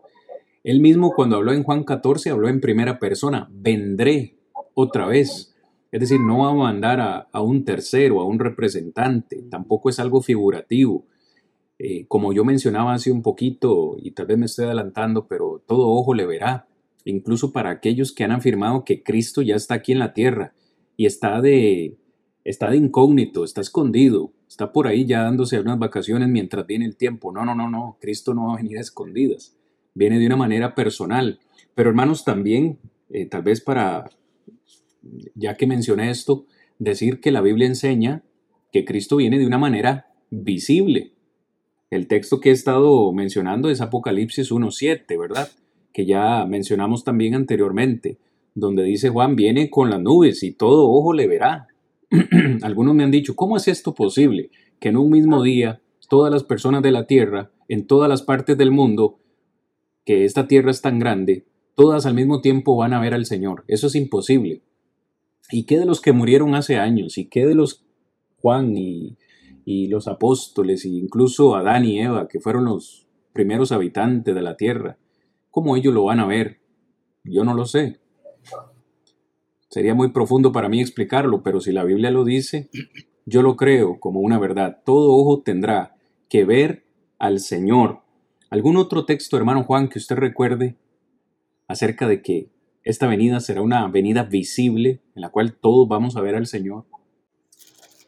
[0.64, 4.38] Él mismo cuando habló en Juan 14 habló en primera persona, vendré
[4.74, 5.56] otra vez.
[5.92, 7.00] Es decir, no va a mandar
[7.32, 11.06] a, un tercero, a un representante, tampoco es algo figurativo.
[11.80, 15.88] Eh, como yo mencionaba hace un poquito, y tal vez me estoy adelantando, pero todo
[15.88, 16.68] ojo le verá,
[17.06, 20.54] incluso para aquellos que han afirmado que Cristo ya está aquí en la tierra
[20.96, 21.98] y está de,
[22.44, 26.98] está de incógnito, está escondido, está por ahí ya dándose unas vacaciones mientras viene el
[26.98, 27.32] tiempo.
[27.32, 29.56] No, no, no, no, Cristo no va a venir a escondidas,
[29.96, 31.40] viene de una manera personal.
[31.74, 32.78] Pero hermanos, también,
[33.10, 34.10] eh, tal vez para,
[35.36, 36.46] ya que mencioné esto,
[36.78, 38.24] decir que la Biblia enseña
[38.72, 41.14] que Cristo viene de una manera visible.
[41.90, 45.50] El texto que he estado mencionando es Apocalipsis 1.7, ¿verdad?
[45.92, 48.20] Que ya mencionamos también anteriormente,
[48.54, 51.68] donde dice Juan, viene con las nubes y todo ojo le verá.
[52.62, 54.52] algunos me han dicho, ¿cómo es esto posible?
[54.80, 58.58] Que en un mismo día todas las personas de la Tierra, en todas las partes
[58.58, 59.20] del mundo,
[60.06, 63.64] que esta Tierra es tan grande, todas al mismo tiempo van a ver al Señor.
[63.68, 64.62] Eso es imposible.
[65.52, 67.18] ¿Y qué de los que murieron hace años?
[67.18, 67.86] ¿Y qué de los
[68.42, 69.18] Juan y,
[69.66, 74.58] y los apóstoles, e incluso Adán y Eva, que fueron los primeros habitantes de la
[74.58, 74.98] Tierra?
[75.50, 76.60] ¿Cómo ellos lo van a ver?
[77.24, 78.00] Yo no lo sé.
[79.70, 82.70] Sería muy profundo para mí explicarlo, pero si la Biblia lo dice,
[83.26, 84.82] yo lo creo como una verdad.
[84.84, 85.96] Todo ojo tendrá
[86.28, 86.86] que ver
[87.20, 88.02] al Señor.
[88.50, 90.76] ¿Algún otro texto, hermano Juan, que usted recuerde
[91.68, 92.50] acerca de que
[92.90, 96.86] esta venida será una venida visible en la cual todos vamos a ver al Señor?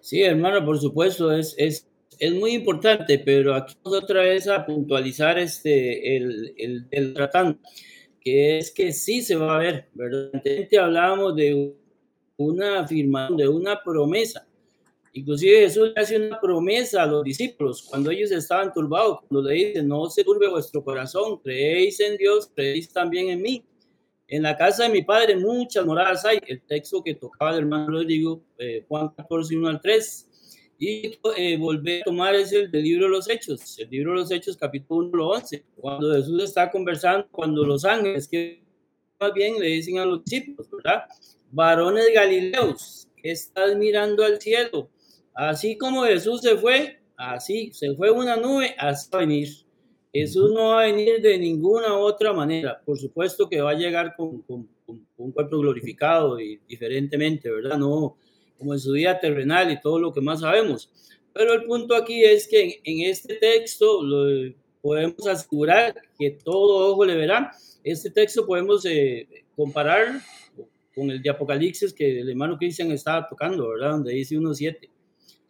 [0.02, 1.88] Sí, hermano, por supuesto, es, es,
[2.20, 7.60] es muy importante, pero aquí otra vez a puntualizar este, el, el, el tratando
[8.22, 10.30] que es que sí se va a ver, ¿verdad?
[10.34, 11.74] Antes hablábamos de
[12.38, 14.48] una afirmación, de una promesa.
[15.13, 19.56] Inclusive Jesús le hace una promesa a los discípulos cuando ellos estaban turbados, cuando le
[19.56, 23.65] dice, no se turbe vuestro corazón, creéis en Dios, creéis también en mí.
[24.32, 26.39] En la casa de mi padre muchas moradas hay.
[26.48, 30.28] El texto que tocaba el hermano Rodrigo, eh, Juan 14, 1 al 3.
[30.80, 34.20] Y eh, volver a tomar es el del libro de los Hechos, el libro de
[34.20, 38.63] los Hechos, capítulo 1, 11, cuando Jesús está conversando, cuando los ángeles, que
[39.20, 41.04] más bien le dicen a los discípulos, ¿verdad?
[41.52, 44.89] Varones galileos, que estás mirando al cielo.
[45.34, 49.50] Así como Jesús se fue, así se fue una nube hasta venir.
[50.13, 52.82] Jesús no va a venir de ninguna otra manera.
[52.84, 57.78] Por supuesto que va a llegar con, un cuerpo glorificado y diferentemente, ¿verdad?
[57.78, 58.17] No
[58.58, 60.89] como en su vida terrenal y todo lo que más sabemos.
[61.34, 67.06] Pero el punto aquí es que en, este texto lo, podemos asegurar que todo ojo
[67.06, 67.52] le verá.
[67.84, 70.21] Este texto podemos eh, comparar
[70.93, 73.91] con el de Apocalipsis que el hermano Cristian estaba tocando, ¿verdad?
[73.91, 74.89] Donde dice 1.7,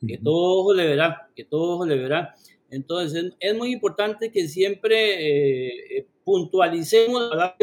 [0.08, 2.36] que todo ojo le verá, que todo ojo le verá.
[2.72, 7.56] Entonces es, muy importante que siempre eh, eh, puntualicemos la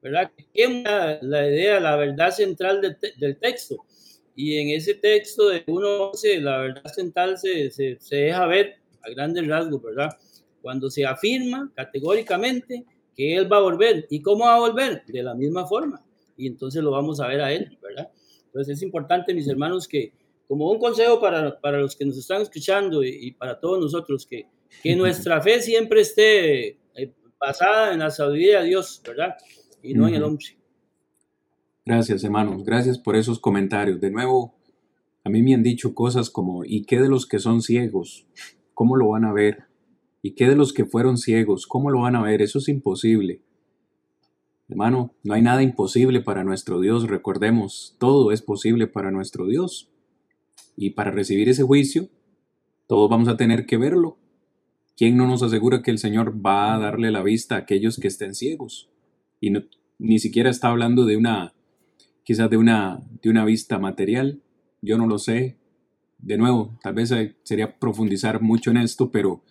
[0.00, 0.30] ¿verdad?
[0.52, 3.84] Que la, la idea, la verdad central del, texto.
[4.34, 9.10] Y en ese texto de 1.11, la verdad central se, se, se deja ver a
[9.10, 10.10] grandes rasgos, ¿verdad?
[10.60, 12.84] Cuando se afirma categóricamente
[13.16, 14.06] que Él va a volver.
[14.10, 15.02] ¿Y cómo va a volver?
[15.06, 16.02] De la misma forma
[16.36, 18.10] y entonces lo vamos a ver a Él, ¿verdad?
[18.46, 20.12] Entonces es importante, mis hermanos, que
[20.48, 24.46] como un consejo para, para los que nos están escuchando y, para todos nosotros, que,
[24.82, 29.36] que nuestra fe siempre esté eh, basada en la sabiduría de Dios, ¿verdad?
[29.82, 30.46] Y no en el hombre.
[31.84, 32.62] Gracias, hermanos.
[32.64, 34.00] Gracias por esos comentarios.
[34.00, 34.54] De nuevo,
[35.24, 38.26] a mí me han dicho cosas como, ¿y qué de los que son ciegos?
[38.74, 39.64] ¿Cómo lo van a ver?
[40.22, 41.66] ¿Y qué de los que fueron ciegos?
[41.66, 42.42] ¿Cómo lo van a ver?
[42.42, 43.42] Eso es imposible.
[44.72, 49.91] Hermano, no hay nada imposible para nuestro Dios, recordemos, todo es posible para nuestro Dios.
[50.76, 52.08] Y para recibir ese juicio,
[52.86, 54.18] todos vamos a tener que verlo.
[54.96, 58.08] ¿Quién no nos asegura que el Señor va a darle la vista a aquellos que
[58.08, 58.90] estén ciegos?
[59.40, 59.52] Y
[59.98, 61.54] ni siquiera está hablando de una,
[62.24, 64.42] quizás de una, de una vista material,
[64.80, 65.56] yo no lo sé.
[66.18, 69.42] De nuevo, tal vez sería profundizar mucho en esto, pero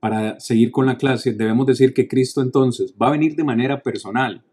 [0.00, 3.82] para seguir con la clase, debemos decir que Cristo entonces va a venir de manera
[3.82, 4.44] personal,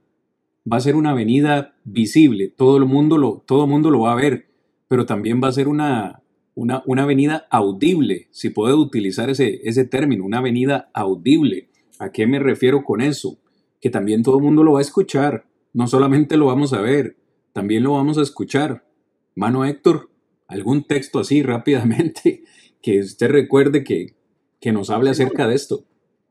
[0.71, 4.13] va a ser una venida visible, todo el mundo lo, todo el mundo lo va
[4.13, 4.47] a ver,
[4.93, 6.21] pero también va a ser una,
[6.53, 11.71] una, una venida audible, si puedo utilizar ese, ese término, una venida audible.
[11.97, 13.39] ¿A qué me refiero con eso?
[13.81, 17.17] Que también todo el mundo lo va a escuchar, no solamente lo vamos a ver,
[17.53, 18.85] también lo vamos a escuchar.
[19.33, 20.11] Mano Héctor,
[20.47, 22.43] algún texto así rápidamente
[22.83, 24.15] que usted recuerde que,
[24.61, 25.85] que nos hable acerca de esto.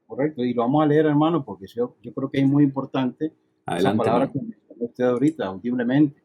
[0.06, 3.32] Correcto, y lo vamos a leer, hermano, porque yo, yo creo que es muy importante
[3.66, 6.21] Adelante, esa palabra que usted ahorita, audiblemente,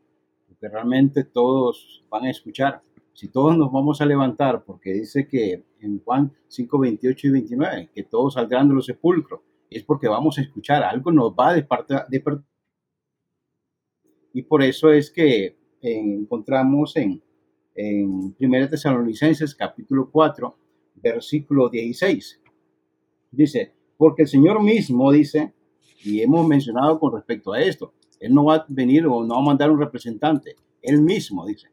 [0.60, 2.82] porque realmente todos van a escuchar.
[3.14, 7.90] Si todos nos vamos a levantar, porque dice que en Juan 5, 28 y 29,
[7.94, 11.54] que todos saldrán de los sepulcros, es porque vamos a escuchar, algo nos va a
[11.54, 12.08] despertar.
[14.34, 17.22] Y por eso es que encontramos en,
[17.76, 20.56] en 1 Tesalonicenses capítulo 4,
[20.96, 22.42] versículo 16.
[23.32, 25.54] Dice, porque el Señor mismo dice,
[26.04, 29.42] y hemos mencionado con respecto a esto, Él no va a venir o no va
[29.42, 31.70] a mandar un representante, Él mismo dice.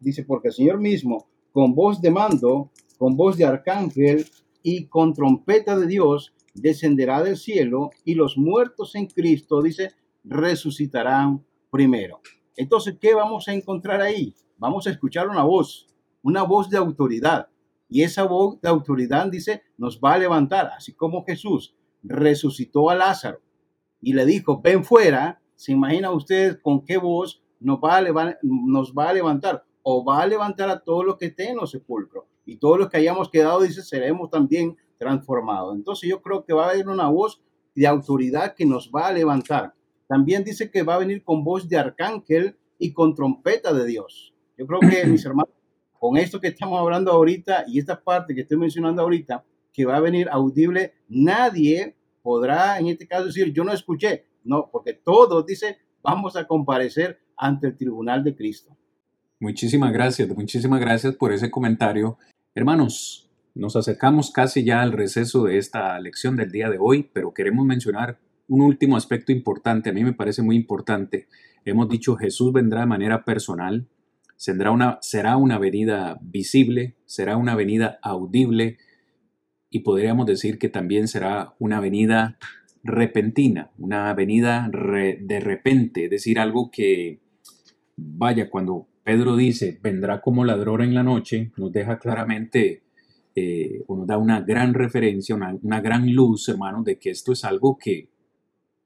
[0.00, 4.26] Dice, porque el Señor mismo, con voz de mando, con voz de arcángel
[4.62, 9.92] y con trompeta de Dios, descenderá del cielo y los muertos en Cristo, dice,
[10.24, 12.20] resucitarán primero.
[12.56, 14.34] Entonces, ¿qué vamos a encontrar ahí?
[14.58, 15.88] Vamos a escuchar una voz,
[16.22, 17.48] una voz de autoridad,
[17.88, 22.94] y esa voz de autoridad dice, nos va a levantar, así como Jesús resucitó a
[22.94, 23.40] Lázaro
[24.00, 28.92] y le dijo, ven fuera, ¿se imagina usted con qué voz nos va, a nos
[28.92, 29.64] va a levantar?
[29.82, 32.24] O va a levantar a todos los que estén en los sepulcros.
[32.44, 35.76] Y todos los que hayamos quedado, dice, seremos también transformados.
[35.76, 37.40] Entonces yo creo que va a haber una voz
[37.74, 39.74] de autoridad que nos va a levantar.
[40.06, 44.34] También dice que va a venir con voz de arcángel y con trompeta de Dios.
[44.58, 45.54] Yo creo que, mis hermanos,
[45.98, 49.96] con esto que estamos hablando ahorita y esta parte que estoy mencionando ahorita, que va
[49.96, 54.26] a venir audible, nadie podrá en este caso decir, yo no escuché.
[54.44, 58.76] No, porque todos, dice, vamos a comparecer ante el tribunal de Cristo.
[59.40, 62.18] Muchísimas gracias, muchísimas gracias por ese comentario.
[62.54, 67.34] Hermanos, nos acercamos casi ya al receso de esta lección del día de hoy, pero
[67.34, 71.28] queremos mencionar un último aspecto importante, a mí me parece muy importante.
[71.64, 73.88] Hemos dicho Jesús vendrá de manera personal,
[74.42, 78.76] Será una, será una venida visible, será una venida audible
[79.70, 82.38] y podríamos decir que también será una venida
[82.84, 87.20] repentina, una venida de repente, es decir, algo que,
[87.96, 92.82] vaya, cuando Pedro dice, vendrá como ladrón en la noche, nos deja claramente
[93.34, 97.44] eh, o nos da una gran referencia, una, gran luz, hermanos, de que esto es
[97.44, 98.10] algo que,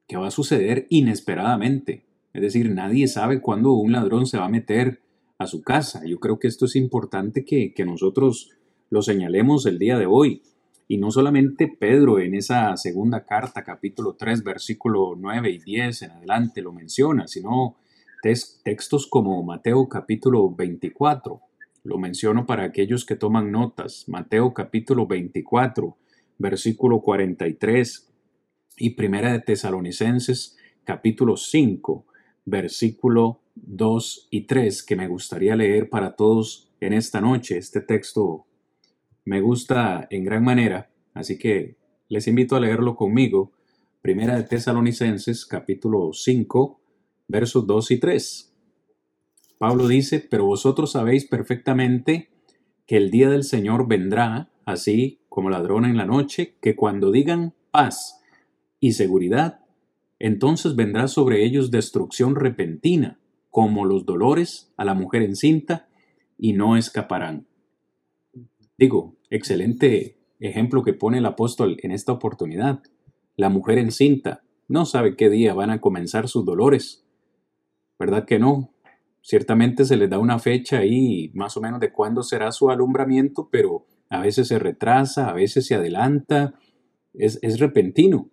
[0.07, 2.05] que va a suceder inesperadamente.
[2.33, 5.01] Es decir, nadie sabe cuándo un ladrón se va a meter
[5.37, 6.03] a su casa.
[6.05, 8.51] Yo creo que esto es importante que, nosotros
[8.89, 10.41] lo señalemos el día de hoy.
[10.87, 16.11] Y no solamente Pedro en esa segunda carta, capítulo 3, versículo 9 y 10 en
[16.11, 17.77] adelante lo menciona, sino
[18.21, 21.41] textos como Mateo capítulo 24.
[21.83, 24.05] Lo menciono para aquellos que toman notas.
[24.07, 25.97] Mateo capítulo 24,
[26.37, 28.13] versículo 43,
[28.77, 32.05] y Primera de Tesalonicenses, capítulo 5,
[32.45, 37.57] versículo 2 y 3, que me gustaría leer para todos en esta noche.
[37.57, 38.45] Este texto
[39.27, 41.75] me gusta en gran manera, así que
[42.07, 43.51] les invito a leerlo conmigo.
[44.01, 46.79] Primera de Tesalonicenses, capítulo 5,
[47.27, 48.53] versos 2 y 3.
[49.57, 52.29] Pablo dice, pero vosotros sabéis perfectamente
[52.85, 57.53] que el día del Señor vendrá, así como ladrón en la noche, que cuando digan
[57.69, 58.21] paz
[58.79, 59.59] y seguridad,
[60.19, 63.19] entonces vendrá sobre ellos destrucción repentina,
[63.49, 65.89] como los dolores a la mujer encinta,
[66.37, 67.45] y no escaparán.
[68.77, 72.81] Digo, excelente ejemplo que pone el apóstol en esta oportunidad.
[73.35, 77.05] La mujer encinta no sabe qué día van a comenzar sus dolores.
[77.99, 78.73] ¿Verdad que no?
[79.21, 83.49] Ciertamente se les da una fecha ahí más o menos de cuándo será su alumbramiento,
[83.51, 86.53] pero a veces se retrasa, a veces se adelanta,
[87.13, 88.29] es, es repentino.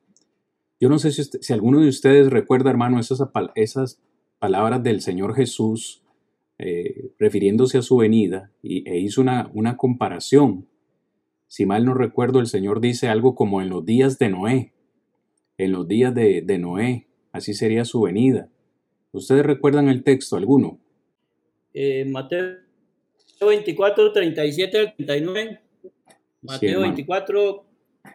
[0.80, 3.22] Yo no sé si, si, alguno de ustedes recuerda, hermano, esas,
[3.54, 4.00] esas
[4.38, 6.02] palabras del Señor Jesús
[6.58, 10.68] eh, refiriéndose a su venida y, e hizo una, una comparación.
[11.54, 14.72] Si mal no recuerdo, el Señor dice algo como en los días de Noé,
[15.56, 18.48] en los días de, de Noé, así sería su venida.
[19.12, 20.80] ¿Ustedes recuerdan el texto alguno?
[21.72, 22.56] Eh, Mateo
[23.40, 25.60] 24, 37 al 39.
[26.42, 27.64] Mateo 24,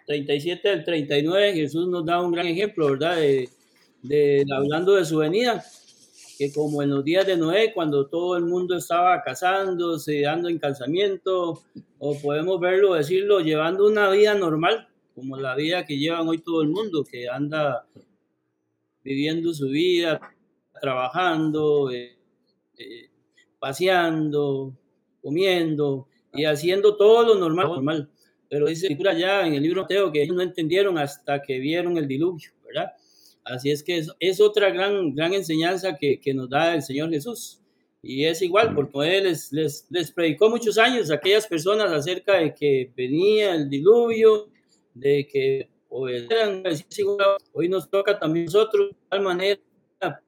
[0.05, 1.53] 37 al 39.
[1.53, 3.15] Jesús nos da un gran ejemplo, ¿verdad?
[3.15, 3.47] De,
[4.03, 5.63] de, hablando de su venida,
[6.39, 10.57] que como en los días de Noé, cuando todo el mundo estaba casándose, dando en
[10.57, 11.61] casamiento,
[11.97, 16.61] o podemos verlo, decirlo, llevando una vida normal, como la vida que llevan hoy todo
[16.61, 17.85] el mundo, que anda
[19.03, 20.21] viviendo su vida,
[20.79, 22.17] trabajando, eh,
[22.77, 23.09] eh,
[23.59, 24.73] paseando,
[25.21, 27.67] comiendo y haciendo todo lo normal.
[27.67, 28.09] normal.
[28.47, 32.07] Pero dice ya en el libro Mateo que ellos no entendieron hasta que vieron el
[32.07, 32.93] diluvio, ¿verdad?
[33.43, 37.09] Así es que es, es otra gran, gran enseñanza que, que, nos da el Señor
[37.09, 37.61] Jesús.
[38.01, 42.37] Y es igual, porque Él les, les, les predicó muchos años a aquellas personas acerca
[42.37, 44.49] de que venía el diluvio,
[44.93, 49.59] de que hoy nos toca también nosotros de tal manera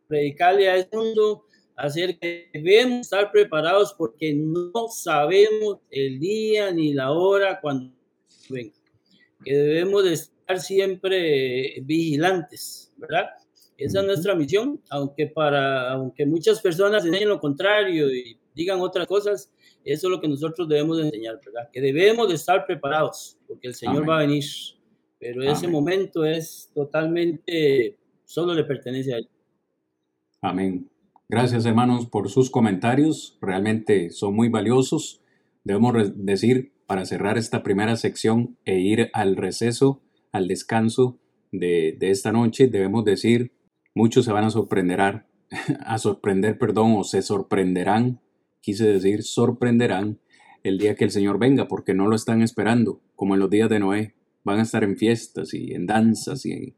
[0.08, 1.46] predicarle a este mundo
[1.76, 7.94] hacer que debemos estar preparados porque no sabemos el día ni la hora cuando
[8.50, 8.74] venga.
[9.44, 10.14] Que debemos de
[10.52, 13.30] estar siempre vigilantes, ¿verdad?
[13.78, 19.08] Esa es nuestra misión, aunque para aunque muchas personas enseñen lo contrario y digan otras
[19.08, 19.52] cosas,
[19.84, 21.70] eso es lo que nosotros debemos de enseñar, ¿verdad?
[21.72, 24.10] Que debemos de estar preparados porque el Señor Amén.
[24.10, 24.44] va a venir,
[25.20, 25.72] pero ese Amén.
[25.72, 29.30] momento es totalmente solo le pertenece a él.
[30.42, 30.90] Amén.
[31.28, 35.22] Gracias hermanos por sus comentarios, realmente son muy valiosos.
[35.64, 41.20] Debemos decir, para cerrar esta primera sección e ir al receso, al descanso
[41.52, 43.52] de, de esta noche, debemos decir,
[43.94, 45.00] muchos se van a sorprender,
[45.80, 48.22] a sorprender, perdón, o se sorprenderán,
[48.62, 50.20] quise decir, sorprenderán
[50.64, 53.70] el día que el Señor venga, porque no lo están esperando, como en los días
[53.70, 54.16] de Noé.
[54.44, 56.76] Van a estar en fiestas y en danzas y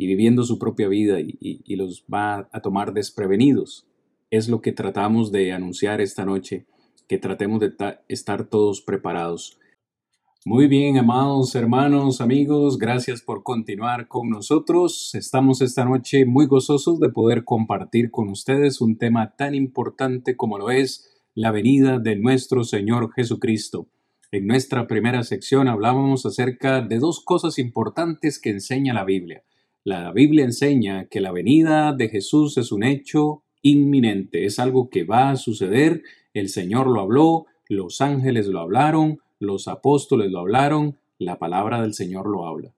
[0.00, 3.86] y viviendo su propia vida y, y, los va a tomar desprevenidos.
[4.30, 6.64] Es lo que tratamos de anunciar esta noche,
[7.06, 7.74] que tratemos de
[8.08, 9.58] estar todos preparados.
[10.46, 15.14] Muy bien, amados hermanos, amigos, gracias por continuar con nosotros.
[15.14, 20.56] Estamos esta noche muy gozosos de poder compartir con ustedes un tema tan importante como
[20.56, 23.88] lo es la venida de nuestro Señor Jesucristo.
[24.32, 29.42] En nuestra primera sección hablábamos acerca de dos cosas importantes que enseña la Biblia.
[29.84, 35.04] La Biblia enseña que la venida de Jesús es un hecho inminente, es algo que
[35.04, 36.00] va a suceder,
[36.32, 41.94] el Señor lo habló, los ángeles lo hablaron, los apóstoles lo hablaron, la palabra del
[41.94, 42.72] Señor lo habla.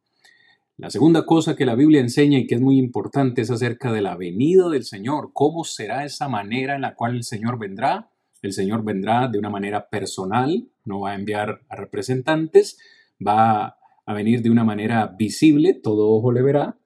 [0.79, 4.01] La segunda cosa que la Biblia enseña y que es muy importante es acerca de
[4.01, 5.31] la venida del Señor.
[5.33, 8.09] ¿Cómo será esa manera en la cual el Señor vendrá?
[8.41, 12.79] El Señor vendrá de una manera personal, no va a enviar a representantes,
[13.25, 16.77] va a venir de una manera visible, todo ojo le verá,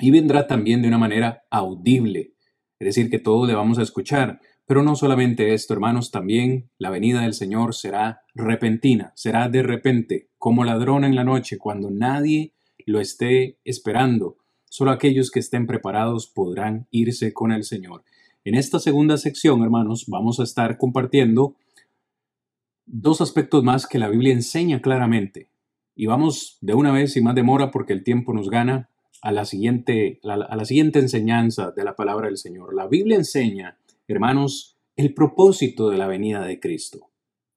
[0.00, 2.32] y vendrá también de una manera audible,
[2.78, 4.40] es decir, que todos le vamos a escuchar.
[4.68, 10.28] Pero no solamente esto, hermanos, también la venida del Señor será repentina, será de repente,
[10.36, 12.52] como ladrón en la noche, cuando nadie
[12.84, 14.36] lo esté esperando.
[14.66, 18.04] Solo aquellos que estén preparados podrán irse con el Señor.
[18.44, 21.56] En esta segunda sección, hermanos, vamos a estar compartiendo
[22.84, 25.48] dos aspectos más que la Biblia enseña claramente.
[25.96, 28.90] Y vamos de una vez, sin más demora, porque el tiempo nos gana,
[29.22, 32.74] a la siguiente, a la siguiente enseñanza de la palabra del Señor.
[32.74, 33.78] La Biblia enseña,
[34.08, 37.10] hermanos, el propósito de la venida de Cristo.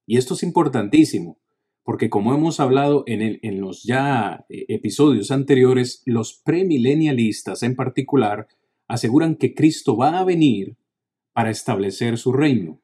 [0.06, 1.40] Y esto es importantísimo,
[1.82, 8.46] porque como hemos hablado en, los ya eh, episodios anteriores, los premilenialistas en particular
[8.86, 10.76] aseguran que Cristo va a venir
[11.32, 12.80] para establecer su reino,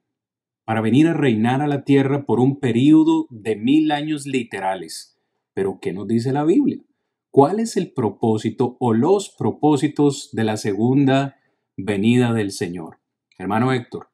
[0.65, 5.19] para venir a reinar a la tierra por un período de mil años literales.
[5.55, 6.83] Pero ¿qué nos dice la Biblia?
[7.31, 11.37] ¿Cuál es el propósito o los propósitos de la segunda
[11.77, 12.99] venida del Señor?
[13.41, 14.09] Hermano Héctor,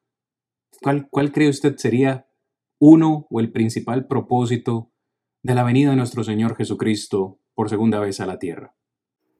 [0.82, 2.28] ¿cuál, cuál cree usted sería
[2.78, 4.92] uno o el principal propósito
[5.42, 8.74] de la venida de nuestro Señor Jesucristo por segunda vez a la tierra?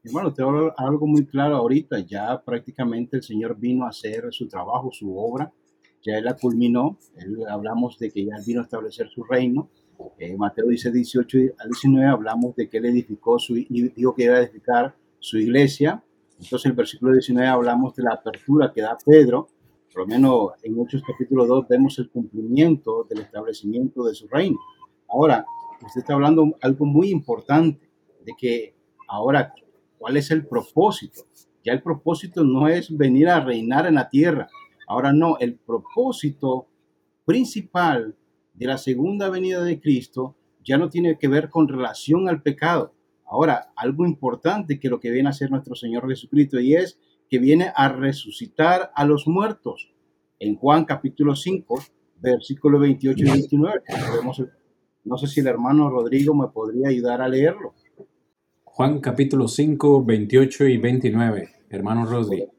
[0.03, 1.99] Hermano, te hablo algo muy claro ahorita.
[2.01, 5.53] Ya prácticamente el Señor vino a hacer su trabajo, su obra.
[6.03, 6.99] Ya Él la culminó.
[7.51, 9.69] hablamos de que ya vino a establecer su reino.
[10.19, 14.37] Eh, Mateo dice 18 al 19 hablamos de que Él edificó su, dijo que iba
[14.37, 16.03] a edificar su iglesia.
[16.41, 19.49] Entonces, en el versículo 19 hablamos de la apertura que da Pedro
[19.95, 24.59] por lo menos en Hechos capítulo 2 vemos el cumplimiento del establecimiento de su reino.
[25.09, 25.47] Ahora,
[25.87, 27.89] usted está hablando algo muy importante,
[28.25, 28.75] de que
[29.07, 29.55] ahora,
[29.97, 31.23] ¿cuál es el propósito?
[31.65, 34.49] Ya el propósito no es venir a reinar en la tierra.
[34.89, 36.67] Ahora no, el propósito
[37.25, 38.17] principal
[38.53, 40.35] de la segunda venida de Cristo
[40.65, 42.93] ya no tiene que ver con relación al pecado.
[43.27, 46.99] Ahora, algo importante que lo que viene a hacer nuestro Señor Jesucristo y es
[47.35, 49.91] que viene a resucitar a los muertos.
[50.39, 51.83] En Juan capítulo 5,
[52.21, 53.83] versículo 28 y 29.
[55.03, 57.75] No sé si el hermano Rodrigo me podría ayudar a leerlo.
[58.63, 61.49] Juan capítulo 5, 28 y 29.
[61.71, 62.55] Hermano Rodrigo.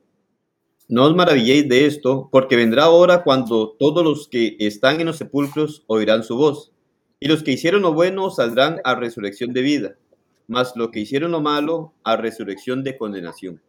[0.90, 5.16] No os maravilléis de esto, porque vendrá hora cuando todos los que están en los
[5.16, 6.74] sepulcros oirán su voz,
[7.22, 9.96] y los que hicieron lo bueno saldrán a resurrección de vida,
[10.48, 13.62] mas los que hicieron lo malo a resurrección de condenación.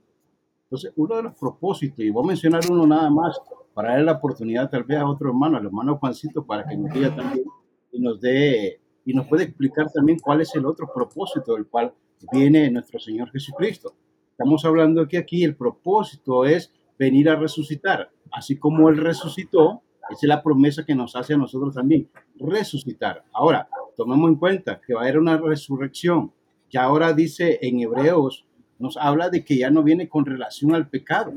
[0.67, 3.41] Entonces, uno de los propósitos, y voy a mencionar uno nada más,
[3.73, 6.93] para darle la oportunidad tal vez a otro hermano, al hermano Juancito, para que nos
[6.93, 7.45] diga también
[7.93, 11.95] y nos dé, y nos puede explicar también cuál es el otro propósito del cual
[12.33, 13.95] viene nuestro Señor Jesucristo.
[14.33, 20.19] Estamos hablando que aquí el propósito es venir a resucitar, así como Él resucitó, esa
[20.21, 22.11] es la promesa que nos hace a nosotros también,
[22.41, 23.25] resucitar.
[23.33, 26.33] Ahora, tomemos en cuenta que va a haber una resurrección.
[26.71, 28.47] Ya ahora dice en Hebreos
[28.79, 31.33] nos habla de que ya no viene con relación al pecado.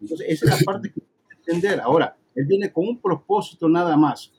[0.00, 1.80] Entonces, esa es la parte que hay que entender.
[1.80, 4.32] Ahora, Él viene con un propósito nada más,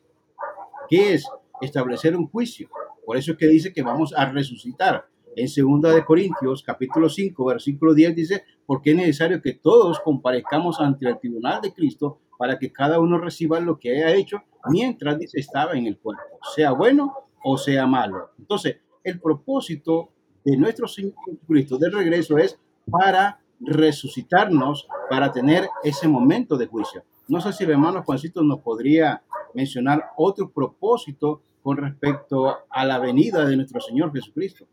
[0.89, 1.26] que es
[1.62, 2.70] establecer un juicio.
[3.05, 5.05] Por eso es que dice que vamos a resucitar.
[5.36, 5.47] En
[5.82, 11.07] 2 de Corintios, capítulo 5, versículo 10 dice, porque es necesario que todos comparezcamos ante
[11.07, 15.39] el tribunal de Cristo para que cada uno reciba lo que haya hecho mientras dice,
[15.39, 16.24] estaba en el cuerpo,
[16.55, 18.32] sea bueno o sea malo.
[18.38, 20.12] Entonces, el propósito
[20.44, 22.58] de nuestro Señor Jesucristo de regreso es
[22.89, 27.04] para resucitarnos, para tener ese momento de juicio.
[27.28, 29.22] No sé si el hermano Juancito nos podría
[29.54, 34.66] mencionar otro propósito con respecto a la venida de nuestro Señor Jesucristo.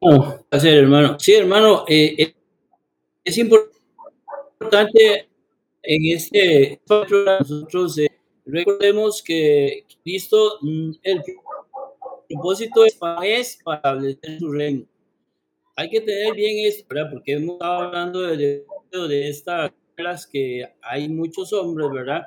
[0.00, 1.18] Oh, hermano.
[1.18, 2.34] Sí, hermano, eh, eh,
[3.24, 5.28] es importante
[5.82, 8.10] en este nosotros eh,
[8.46, 11.22] recordemos que Cristo, mm, el
[12.34, 14.84] propósito es para establecer su reino.
[15.76, 17.10] Hay que tener bien esto, ¿verdad?
[17.10, 22.22] Porque hemos estado hablando de, de estas que hay muchos hombres, ¿verdad?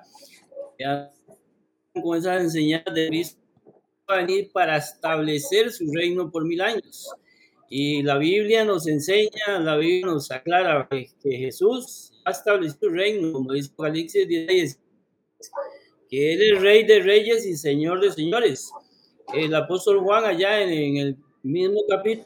[0.79, 1.11] Ya
[1.93, 3.41] con esa enseñanza de Cristo
[4.53, 7.09] para establecer su reino por mil años.
[7.69, 13.33] Y la Biblia nos enseña, la Biblia nos aclara que Jesús ha establecido su reino,
[13.33, 14.79] como dice Apocalipsis 10,
[16.09, 18.71] que Él es Rey de reyes y Señor de señores
[19.33, 22.25] el apóstol Juan allá en, el mismo capítulo,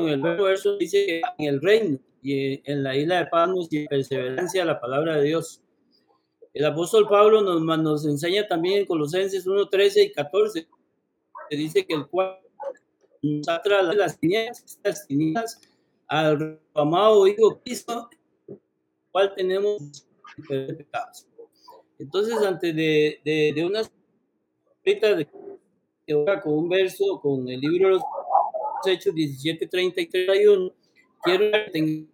[0.00, 3.86] en el verso, dice que en el reino y en la isla de Patmos y
[3.86, 5.62] perseverancia la palabra de Dios.
[6.54, 10.66] El apóstol Pablo nos, nos enseña también en Colosenses 1, 13 y 14,
[11.50, 12.38] que dice que el cual
[13.22, 15.60] nos ha trasladado las tinieblas, las tinieblas
[16.06, 18.08] al amado Hijo Cristo,
[19.12, 20.06] cual tenemos
[20.48, 21.26] pecados.
[21.98, 23.90] Entonces, antes de, de, de unas
[24.84, 25.28] de
[26.42, 28.02] con un verso, con el libro de los
[28.86, 30.72] Hechos 17, 30 y 31,
[31.22, 32.08] quiero que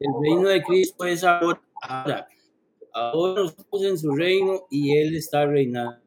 [0.00, 2.28] el reino de Cristo es ahora, ahora,
[2.92, 6.00] ahora nosotros en su reino y Él está reinando.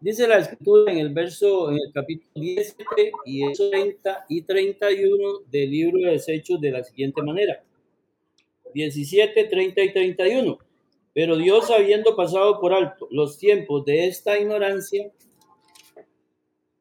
[0.00, 5.70] Dice la escritura en el verso, en el capítulo 17 y 30 y 31 del
[5.70, 7.62] libro de los Hechos de la siguiente manera.
[8.74, 10.58] 17, 30 y 31.
[11.18, 15.10] Pero Dios, habiendo pasado por alto los tiempos de esta ignorancia,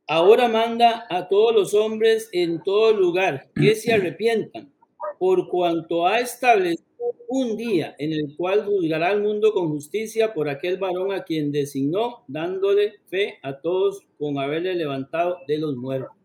[0.07, 4.71] ahora manda a todos los hombres en todo lugar que se arrepientan,
[5.17, 6.85] por cuanto ha establecido
[7.27, 11.51] un día en el cual juzgará al mundo con justicia por aquel varón a quien
[11.51, 16.15] designó, dándole fe a todos con haberle levantado de los muertos.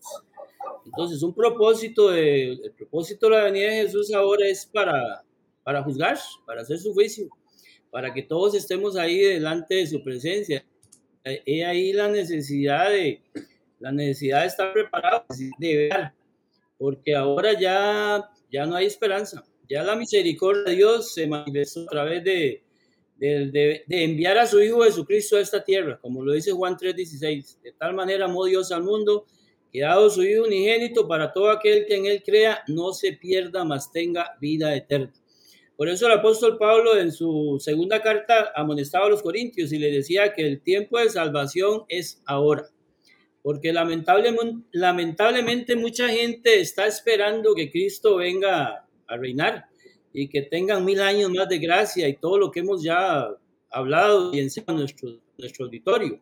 [0.85, 5.25] Entonces, un propósito de, el propósito de la venida de Jesús ahora es para,
[5.63, 7.31] para juzgar, para hacer su juicio,
[7.93, 10.65] para que todos estemos ahí delante de su presencia.
[11.23, 13.23] He ahí la necesidad de,
[13.79, 16.13] la necesidad de estar preparados, de ver,
[16.77, 21.87] porque ahora ya, ya no hay esperanza ya la misericordia de Dios se manifestó a
[21.87, 22.63] través de,
[23.17, 27.63] de, enviar a su Hijo Jesucristo a esta tierra, como lo dice Juan 3:16.
[27.63, 29.25] De tal manera amó Dios al mundo
[29.73, 33.65] que dado su Hijo unigénito para todo aquel que en él crea, no se pierda,
[33.65, 35.11] mas tenga vida eterna.
[35.77, 39.91] Por eso el apóstol Pablo en su segunda carta amonestaba a los corintios y le
[39.91, 42.67] decía que el tiempo de salvación es ahora.
[43.43, 49.65] Porque lamentablemente, mucha gente está esperando que Cristo venga a reinar
[50.13, 53.29] y que tengan mil años más de gracia y todo lo que hemos ya
[53.71, 56.21] hablado y enseñado nuestro, nuestro auditorio.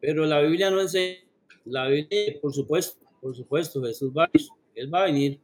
[0.00, 1.18] Pero la Biblia no enseña,
[1.64, 4.30] la Biblia, por supuesto, por supuesto, Jesús va,
[4.74, 5.40] Él va a venir.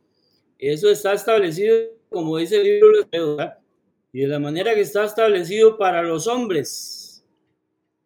[0.59, 1.77] Eso está establecido,
[2.09, 3.51] como dice el libro de
[4.13, 7.23] y de la manera que está establecido para los hombres,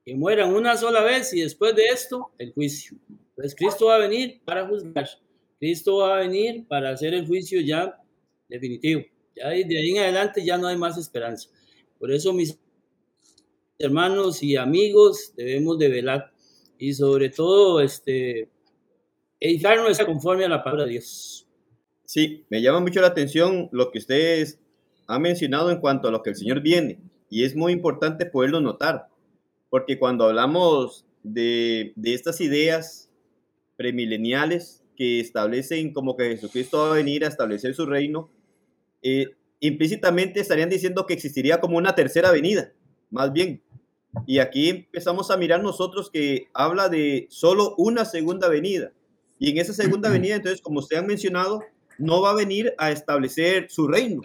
[0.04, 2.98] que mueran una sola vez y después de esto, el juicio.
[3.30, 5.08] Entonces Cristo va a venir para juzgar.
[5.60, 8.00] Cristo va a venir para hacer el juicio ya
[8.48, 9.02] definitivo.
[9.36, 11.48] Ya de ahí en adelante ya no hay más esperanza.
[11.98, 12.58] Por eso mis
[13.78, 16.32] hermanos y amigos debemos de velar
[16.76, 18.48] y sobre todo este,
[19.38, 21.46] edificarnos conforme a la palabra de Dios.
[22.12, 24.58] Sí, me llama mucho la atención lo que ustedes
[25.06, 26.98] han mencionado en cuanto a lo que el Señor viene
[27.28, 29.06] y es muy importante poderlo notar
[29.68, 33.12] porque cuando hablamos de, de estas ideas
[33.76, 38.28] premileniales que establecen como que Jesucristo va a venir a establecer su reino,
[39.02, 39.26] eh,
[39.60, 42.72] implícitamente estarían diciendo que existiría como una tercera venida,
[43.10, 43.62] más bien.
[44.26, 48.90] Y aquí empezamos a mirar nosotros que habla de solo una segunda venida.
[49.38, 51.62] Y en esa segunda venida, entonces, como usted ha mencionado,
[52.00, 54.22] no va a venir a establecer su reino,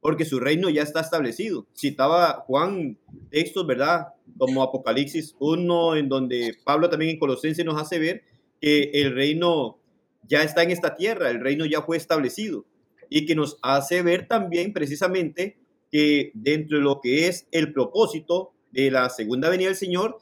[0.00, 1.66] porque su reino ya está establecido.
[1.76, 2.98] Citaba Juan
[3.30, 4.08] textos, ¿verdad?
[4.36, 8.22] Como Apocalipsis 1, en donde Pablo también en Colosenses nos hace ver
[8.60, 9.78] que el reino
[10.26, 12.64] ya está en esta tierra, el reino ya fue establecido
[13.08, 15.58] y que nos hace ver también precisamente
[15.90, 20.18] que dentro de lo que es el propósito de la segunda venida del Señor,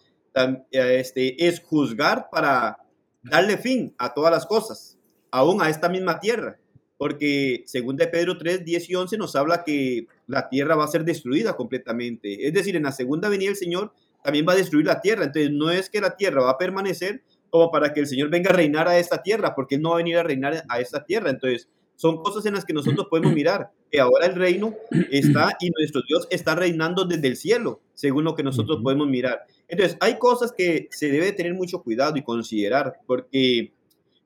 [0.71, 2.79] este, es juzgar para
[3.23, 4.99] darle fin a todas las cosas,
[5.31, 6.59] aún a esta misma tierra,
[6.99, 10.89] porque según de Pedro 3, 10 y 11 nos habla que la tierra va a
[10.89, 13.93] ser destruida completamente, es decir, en la segunda venida del Señor
[14.23, 17.23] también va a destruir la tierra, entonces no es que la tierra va a permanecer
[17.51, 19.97] como para que el Señor venga a reinar a esta tierra, porque Él no va
[19.97, 23.33] a venir a reinar a esta tierra, entonces son cosas en las que nosotros podemos
[23.33, 24.75] mirar, que ahora el reino
[25.11, 29.47] está y nuestro Dios está reinando desde el cielo, según lo que nosotros podemos mirar.
[29.69, 33.73] Entonces, hay cosas que se debe tener mucho cuidado y considerar, porque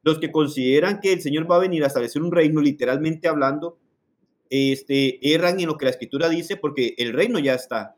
[0.03, 3.79] los que consideran que el Señor va a venir a establecer un reino, literalmente hablando,
[4.49, 7.97] este, erran en lo que la escritura dice, porque el reino ya está.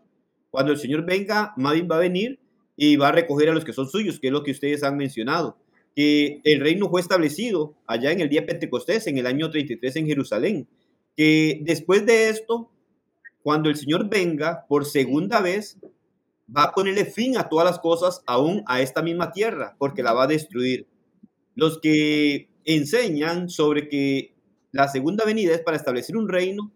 [0.51, 2.41] Cuando el Señor venga, Madin va a venir
[2.77, 4.97] y va a recoger a los que son suyos, que es lo que ustedes han
[4.97, 5.59] mencionado
[5.95, 10.07] que el reino fue establecido allá en el día Pentecostés, en el año 33 en
[10.07, 10.69] Jerusalén,
[11.17, 12.71] que después de esto,
[13.43, 15.79] cuando el Señor venga por segunda vez,
[16.55, 20.13] va a ponerle fin a todas las cosas, aún a esta misma tierra, porque la
[20.13, 20.87] va a destruir.
[21.55, 24.35] Los que enseñan sobre que
[24.71, 26.73] la segunda venida es para establecer un reino,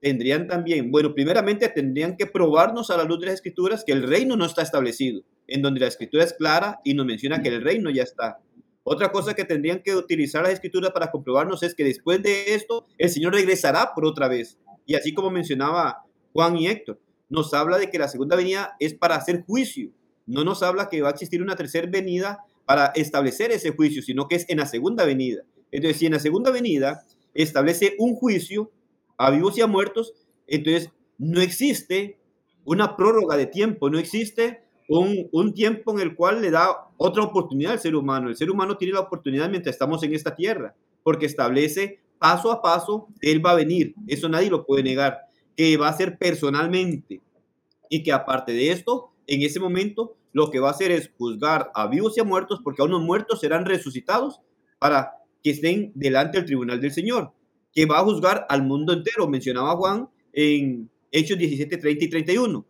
[0.00, 4.02] tendrían también, bueno, primeramente tendrían que probarnos a la luz de las escrituras que el
[4.02, 7.62] reino no está establecido, en donde la escritura es clara y nos menciona que el
[7.62, 8.38] reino ya está.
[8.82, 12.86] Otra cosa que tendrían que utilizar las escrituras para comprobarnos es que después de esto
[12.98, 14.58] el Señor regresará por otra vez.
[14.86, 18.94] Y así como mencionaba Juan y Héctor, nos habla de que la segunda venida es
[18.94, 19.90] para hacer juicio.
[20.26, 24.28] No nos habla que va a existir una tercera venida para establecer ese juicio, sino
[24.28, 25.42] que es en la segunda venida.
[25.70, 27.02] Entonces, si en la segunda venida
[27.32, 28.70] establece un juicio
[29.16, 30.12] a vivos y a muertos,
[30.46, 32.18] entonces no existe
[32.64, 37.22] una prórroga de tiempo, no existe un, un, tiempo en el cual le da otra
[37.22, 38.28] oportunidad al ser humano.
[38.28, 42.62] El ser humano tiene la oportunidad mientras estamos en esta tierra, porque establece paso a
[42.62, 45.20] paso, Él va a venir, eso nadie lo puede negar,
[45.56, 47.20] que va a ser personalmente
[47.88, 51.70] y que aparte de esto, en ese momento, lo que va a hacer es juzgar
[51.74, 54.42] a vivos y a muertos, porque a unos muertos serán resucitados
[54.78, 57.32] para que estén delante del tribunal del Señor,
[57.72, 62.66] que va a juzgar al mundo entero, mencionaba Juan en Hechos 17, 30 y 31.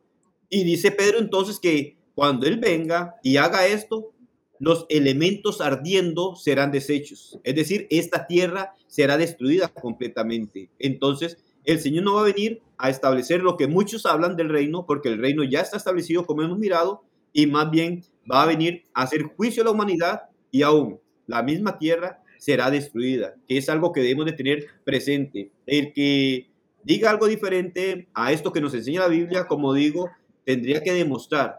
[0.48, 4.12] Y dice Pedro entonces que cuando Él venga y haga esto,
[4.60, 7.40] los elementos ardiendo serán deshechos.
[7.42, 10.70] Es decir, esta tierra será destruida completamente.
[10.78, 14.86] Entonces, el Señor no va a venir a establecer lo que muchos hablan del reino,
[14.86, 17.02] porque el reino ya está establecido como hemos mirado,
[17.37, 21.43] y más bien va a venir a hacer juicio a la humanidad y aún la
[21.43, 25.53] misma tierra será destruida, que es algo que debemos de tener presente.
[25.66, 26.49] El que
[26.82, 30.11] diga algo diferente a esto que nos enseña la Biblia, como digo,
[30.47, 31.59] tendría que demostrar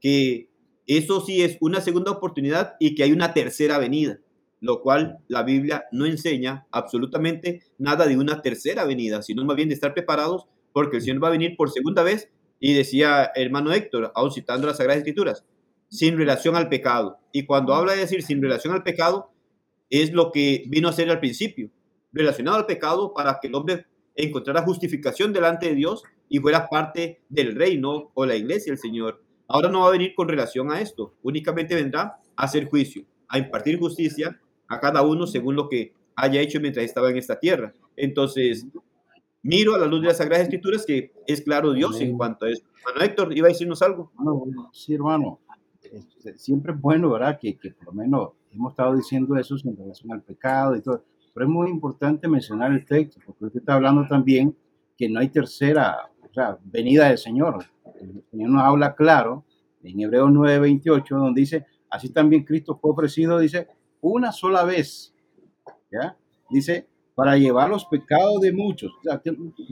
[0.00, 0.48] que
[0.86, 4.18] eso sí es una segunda oportunidad y que hay una tercera venida,
[4.62, 9.68] lo cual la Biblia no enseña absolutamente nada de una tercera venida, sino más bien
[9.68, 13.72] de estar preparados porque el Señor va a venir por segunda vez y decía hermano
[13.72, 15.44] Héctor, aún citando las Sagradas Escrituras,
[15.88, 17.18] sin relación al pecado.
[17.32, 19.30] Y cuando habla de decir sin relación al pecado,
[19.90, 21.70] es lo que vino a ser al principio,
[22.12, 27.20] relacionado al pecado para que el hombre encontrara justificación delante de Dios y fuera parte
[27.28, 29.22] del reino o la iglesia del Señor.
[29.46, 33.38] Ahora no va a venir con relación a esto, únicamente vendrá a hacer juicio, a
[33.38, 34.38] impartir justicia
[34.68, 37.72] a cada uno según lo que haya hecho mientras estaba en esta tierra.
[37.96, 38.66] Entonces,
[39.42, 42.50] miro a la luz de las Sagradas Escrituras que es claro Dios en cuanto a
[42.50, 42.64] eso.
[42.84, 44.12] Bueno, Héctor, ¿iba a decirnos algo?
[44.72, 45.40] sí, hermano.
[45.82, 47.38] Este, siempre es bueno, ¿verdad?
[47.40, 51.04] Que, que por lo menos hemos estado diciendo eso en relación al pecado y todo.
[51.32, 54.56] Pero es muy importante mencionar el texto, porque usted está hablando también
[54.96, 57.64] que no hay tercera, o sea, venida del Señor.
[58.00, 59.44] El Señor nos habla claro
[59.82, 63.68] en Hebreos 9:28, donde dice, así también Cristo fue ofrecido, dice,
[64.00, 65.14] una sola vez,
[65.90, 66.16] ¿ya?
[66.50, 68.92] Dice, para llevar los pecados de muchos.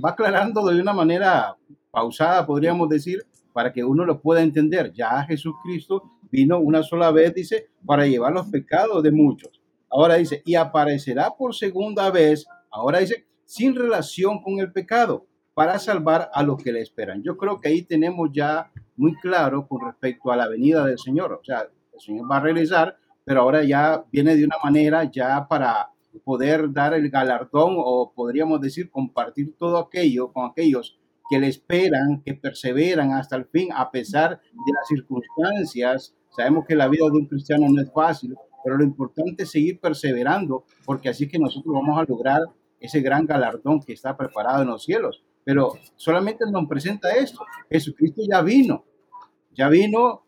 [0.05, 1.57] Va aclarando de una manera
[1.93, 4.93] pausada, podríamos decir, para que uno lo pueda entender.
[4.93, 9.63] Ya Jesucristo vino una sola vez, dice, para llevar los pecados de muchos.
[9.89, 15.25] Ahora dice, y aparecerá por segunda vez, ahora dice, sin relación con el pecado,
[15.55, 17.23] para salvar a los que le esperan.
[17.23, 21.33] Yo creo que ahí tenemos ya muy claro con respecto a la venida del Señor.
[21.33, 21.61] O sea,
[21.95, 25.91] el Señor va a regresar, pero ahora ya viene de una manera ya para
[26.25, 30.99] poder dar el galardón o podríamos decir compartir todo aquello con aquellos
[31.29, 36.15] que le esperan, que perseveran hasta el fin a pesar de las circunstancias.
[36.31, 39.81] Sabemos que la vida de un cristiano no es fácil, pero lo importante es seguir
[39.81, 42.43] perseverando, porque así que nosotros vamos a lograr
[42.81, 45.25] ese gran galardón que está preparado en los cielos.
[45.45, 47.45] Pero solamente nos presenta esto.
[47.71, 48.85] Jesucristo ya vino,
[49.53, 50.25] ya vino,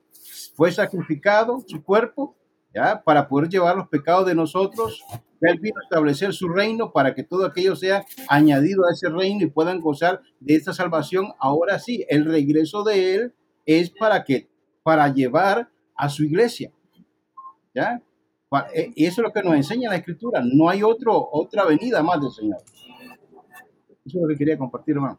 [0.55, 2.37] fue sacrificado su cuerpo,
[2.75, 5.05] ya para poder llevar los pecados de nosotros
[5.41, 9.45] él vino a establecer su reino para que todo aquello sea añadido a ese reino
[9.45, 11.29] y puedan gozar de esta salvación.
[11.39, 13.35] Ahora sí, el regreso de Él
[13.67, 14.49] es para que,
[14.83, 16.73] para llevar a su iglesia.
[17.75, 18.03] ¿Ya?
[18.75, 20.43] Eh, y eso es lo que nos enseña la Escritura.
[20.43, 22.59] No hay otro, otra venida más del Señor.
[24.05, 25.19] Eso es lo que quería compartir, hermano.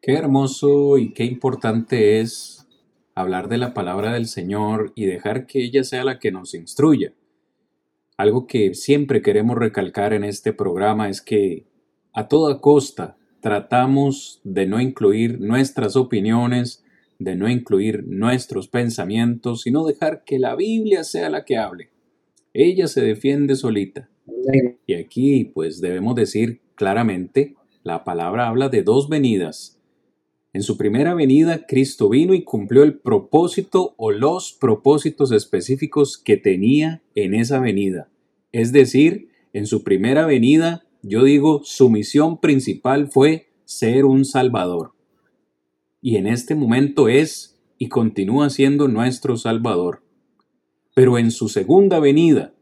[0.00, 2.68] Qué hermoso y qué importante es
[3.14, 7.12] hablar de la palabra del Señor y dejar que ella sea la que nos instruya.
[8.16, 11.66] Algo que siempre queremos recalcar en este programa es que
[12.12, 16.82] a toda costa tratamos de no incluir nuestras opiniones,
[17.18, 21.90] de no incluir nuestros pensamientos, sino dejar que la Biblia sea la que hable.
[22.54, 24.08] Ella se defiende solita.
[24.86, 29.75] Y aquí pues debemos decir claramente, la palabra habla de dos venidas.
[30.56, 36.38] En su primera venida, Cristo vino y cumplió el propósito o los propósitos específicos que
[36.38, 38.08] tenía en esa venida.
[38.52, 44.94] Es decir, en su primera venida, yo digo, su misión principal fue ser un Salvador.
[46.00, 50.04] Y en este momento es y continúa siendo nuestro Salvador.
[50.94, 52.54] Pero en su segunda venida,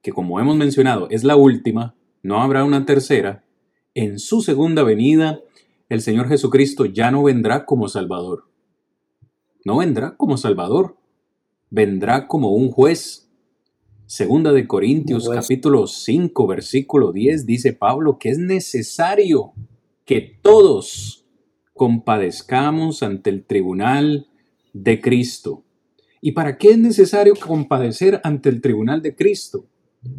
[0.00, 3.44] que como hemos mencionado es la última, no habrá una tercera,
[3.92, 5.42] en su segunda venida
[5.94, 8.44] el Señor Jesucristo ya no vendrá como Salvador.
[9.64, 10.96] No vendrá como Salvador,
[11.70, 13.30] vendrá como un juez.
[14.06, 19.52] Segunda de Corintios capítulo 5 versículo 10 dice Pablo que es necesario
[20.04, 21.24] que todos
[21.72, 24.26] compadezcamos ante el tribunal
[24.72, 25.64] de Cristo.
[26.20, 29.66] ¿Y para qué es necesario compadecer ante el tribunal de Cristo?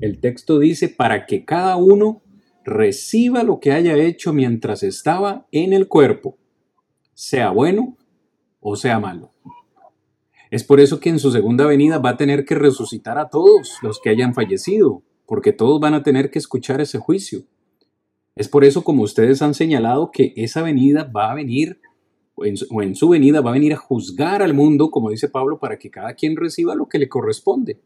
[0.02, 2.24] El texto dice para que cada uno
[2.66, 6.38] reciba lo que haya hecho mientras estaba en el cuerpo,
[7.14, 7.96] sea bueno
[8.60, 9.32] o sea malo.
[10.50, 13.78] Es por eso que en su segunda venida va a tener que resucitar a todos
[13.84, 17.44] los que hayan fallecido, porque todos van a tener que escuchar ese juicio.
[18.36, 21.80] Es por eso, como ustedes han señalado, que esa venida va a venir,
[22.36, 25.78] o en, su, venida va a venir a juzgar al mundo, como dice Pablo, para
[25.78, 27.80] que cada quien reciba lo que le corresponde.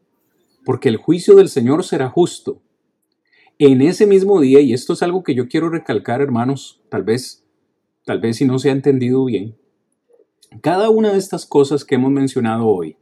[0.64, 2.62] Porque el juicio del Señor será justo
[3.68, 7.44] en ese mismo día, y esto es algo que yo quiero recalcar, hermanos, tal vez,
[8.06, 9.54] tal vez si no se ha entendido bien,
[10.62, 12.96] cada una de estas cosas que hemos mencionado hoy,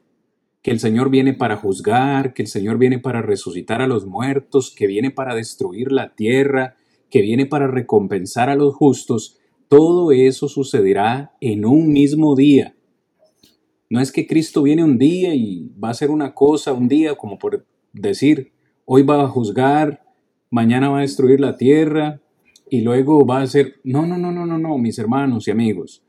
[0.60, 4.74] que el Señor viene para juzgar, que el Señor viene para resucitar a los muertos,
[4.74, 6.74] que viene para destruir la tierra,
[7.08, 9.38] que viene para recompensar a los justos,
[9.68, 12.74] todo eso sucederá en un mismo día.
[13.88, 17.14] No es que Cristo viene un día y va a hacer una cosa un día,
[17.14, 18.50] como por decir,
[18.86, 20.07] hoy va a juzgar,
[20.50, 22.20] mañana va a destruir la tierra
[22.70, 23.76] y luego va a hacer...
[23.84, 26.02] No, no, no, no, no, no, mis hermanos y amigos.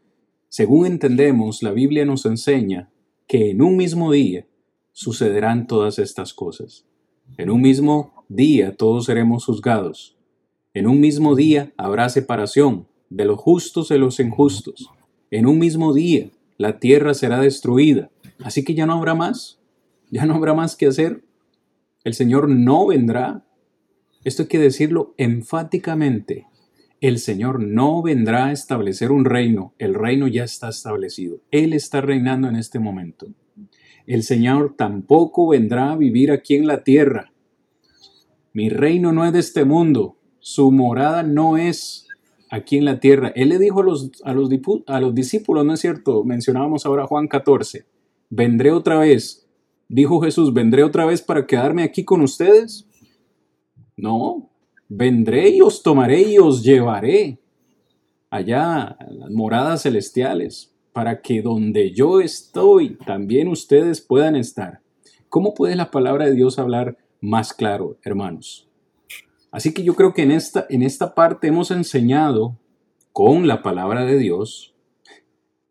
[0.50, 2.90] Según entendemos, la Biblia nos enseña
[3.28, 4.48] que en un mismo día
[4.92, 6.86] sucederán todas estas cosas.
[7.38, 10.18] En un mismo día todos seremos juzgados.
[10.74, 14.90] En un mismo día habrá separación de los justos de los injustos.
[15.32, 18.10] En un mismo día la tierra será destruida.
[18.44, 19.60] Así que ya no habrá más.
[20.12, 21.24] Ya no habrá más que hacer.
[22.04, 23.46] El Señor no vendrá.
[24.24, 26.48] Esto hay que decirlo enfáticamente.
[27.02, 29.74] El Señor no vendrá a establecer un reino.
[29.78, 31.40] El reino ya está establecido.
[31.52, 33.28] Él está reinando en este momento.
[34.06, 37.32] El Señor tampoco vendrá a vivir aquí en la tierra.
[38.52, 40.18] Mi reino no es de este mundo.
[40.40, 42.08] Su morada no es
[42.50, 43.32] aquí en la tierra.
[43.36, 44.50] Él le dijo a los, a los,
[44.88, 46.26] a los discípulos, ¿no es cierto?
[46.26, 47.86] Mencionábamos ahora Juan 14.
[48.30, 49.48] Vendré otra vez.
[49.88, 52.89] Dijo Jesús, ¿vendré otra vez para quedarme aquí con ustedes?
[54.02, 54.50] No,
[54.88, 57.40] vendré y os tomaré y os llevaré
[58.30, 64.82] allá a las moradas celestiales, para que donde yo estoy, también ustedes puedan estar.
[65.28, 68.68] ¿Cómo puede la palabra de Dios hablar más claro, hermanos?
[69.52, 72.58] Así que yo creo que en esta, en esta parte hemos enseñado
[73.12, 74.74] con la palabra de Dios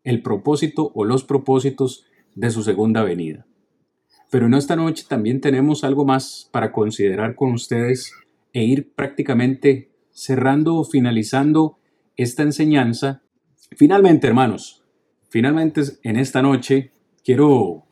[0.03, 2.05] el propósito o los propósitos
[2.35, 3.45] de su segunda venida.
[4.29, 8.13] Pero en esta noche también tenemos algo más para considerar con ustedes
[8.53, 11.77] e ir prácticamente cerrando o finalizando
[12.15, 13.21] esta enseñanza.
[13.75, 14.83] Finalmente, hermanos,
[15.29, 16.91] finalmente en esta noche
[17.23, 17.85] quiero,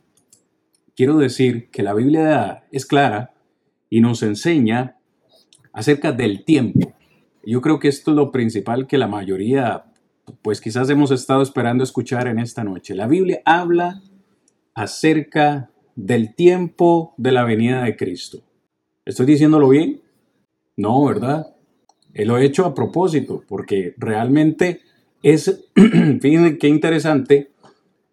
[0.95, 3.33] quiero decir que la Biblia es clara
[3.89, 4.97] y nos enseña
[5.73, 6.93] acerca del tiempo.
[7.43, 9.85] Yo creo que esto es lo principal que la mayoría,
[10.41, 12.93] pues quizás hemos estado esperando escuchar en esta noche.
[12.93, 14.01] La Biblia habla
[14.73, 18.39] acerca del tiempo de la venida de Cristo.
[19.04, 20.00] ¿Estoy diciéndolo bien?
[20.78, 21.56] No, ¿verdad?
[22.14, 24.82] Lo he hecho a propósito, porque realmente
[25.24, 25.66] es,
[26.22, 27.50] fíjense qué interesante,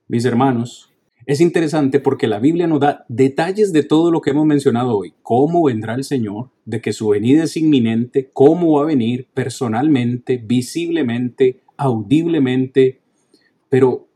[0.09, 0.91] mis hermanos,
[1.27, 5.15] es interesante porque la Biblia nos da detalles de todo lo que hemos mencionado hoy.
[5.23, 10.39] Cómo vendrá el Señor, de que su venida es inminente, cómo va a venir personalmente,
[10.39, 13.01] visiblemente, audiblemente,
[13.69, 14.07] pero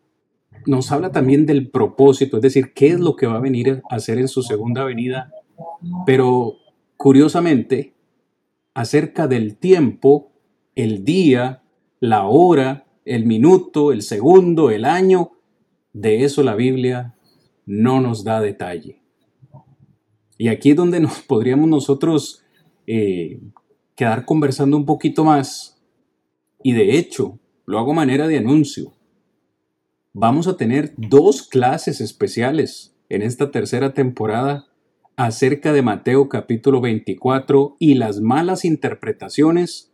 [0.68, 3.96] nos habla también del propósito, es decir, qué es lo que va a venir a
[3.96, 5.32] hacer en su segunda venida.
[6.04, 6.56] Pero
[6.98, 7.94] curiosamente,
[8.74, 10.30] acerca del tiempo,
[10.74, 11.62] el día,
[12.00, 15.32] la hora, el minuto, el segundo, el año,
[15.94, 17.14] de eso la Biblia
[17.64, 19.00] no nos da detalle.
[20.36, 22.44] Y aquí es donde nos podríamos nosotros
[22.86, 23.40] eh,
[23.94, 25.82] quedar conversando un poquito más.
[26.62, 28.97] Y de hecho, lo hago manera de anuncio.
[30.20, 34.66] Vamos a tener dos clases especiales en esta tercera temporada
[35.14, 39.92] acerca de Mateo capítulo 24 y las malas interpretaciones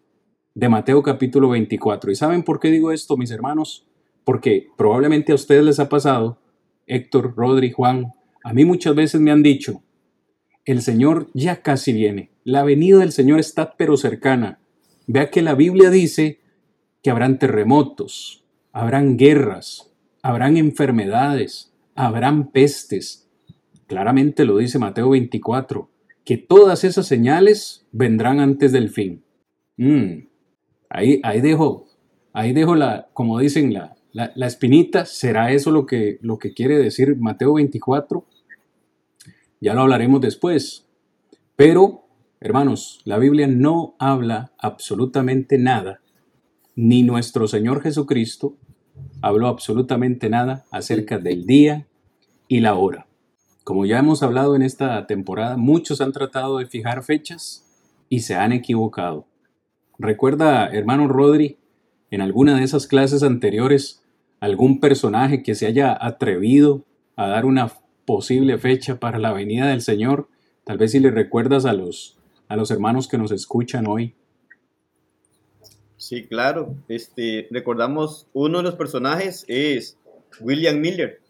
[0.55, 2.11] de Mateo capítulo 24.
[2.11, 3.87] ¿Y saben por qué digo esto, mis hermanos?
[4.25, 6.39] Porque probablemente a ustedes les ha pasado,
[6.87, 9.83] Héctor, Rodri, Juan, a mí muchas veces me han dicho,
[10.64, 14.59] el Señor ya casi viene, la venida del Señor está pero cercana.
[15.07, 16.41] Vea que la Biblia dice
[17.03, 19.93] que habrán terremotos, habrán guerras,
[20.25, 23.29] habrán enfermedades, habrán pestes.
[23.87, 25.91] Claramente lo dice Mateo 24,
[26.25, 29.22] que todas esas señales vendrán antes del fin.
[29.77, 30.27] Mm,
[30.89, 31.89] ahí, ahí dejo,
[32.33, 36.79] ahí dejo la, como dicen, la, la, espinita, ¿será eso lo que, lo que quiere
[36.79, 38.25] decir Mateo 24?
[39.61, 40.89] Ya lo hablaremos después.
[41.55, 42.07] Pero,
[42.41, 46.01] hermanos, la Biblia no habla absolutamente nada,
[46.77, 48.57] ni nuestro Señor Jesucristo
[49.20, 51.86] habló absolutamente nada acerca del día
[52.49, 53.07] y la hora.
[53.64, 57.64] Como ya hemos hablado en esta temporada, muchos han tratado de fijar fechas
[58.09, 59.26] y se han equivocado.
[59.99, 61.59] Recuerda, hermano Rodri,
[62.11, 64.03] en alguna de esas clases anteriores
[64.40, 66.84] algún personaje que se haya atrevido
[67.16, 67.72] a dar una
[68.05, 70.28] posible fecha para la venida del Señor?
[70.64, 72.18] Tal vez si le recuerdas a los,
[72.49, 74.14] a los hermanos que nos escuchan hoy.
[76.07, 76.76] Sí, claro.
[76.86, 79.96] Este, recordamos, uno de los personajes es
[80.38, 81.22] William Miller.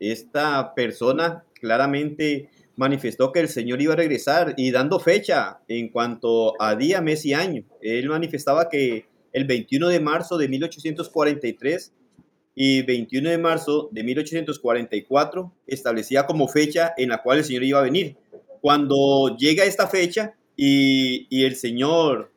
[0.00, 6.54] Esta persona claramente manifestó que el Señor iba a regresar y dando fecha en cuanto
[6.62, 7.62] a día, mes y año.
[7.82, 9.04] Él manifestaba que
[9.34, 11.92] el 21 de marzo de 1843
[12.54, 17.80] y 21 de marzo de 1844 establecía como fecha en la cual el Señor iba
[17.80, 18.16] a venir.
[18.62, 22.32] Cuando llega esta fecha y, el Señor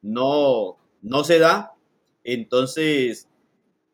[0.00, 1.74] no, no se da,
[2.24, 3.28] entonces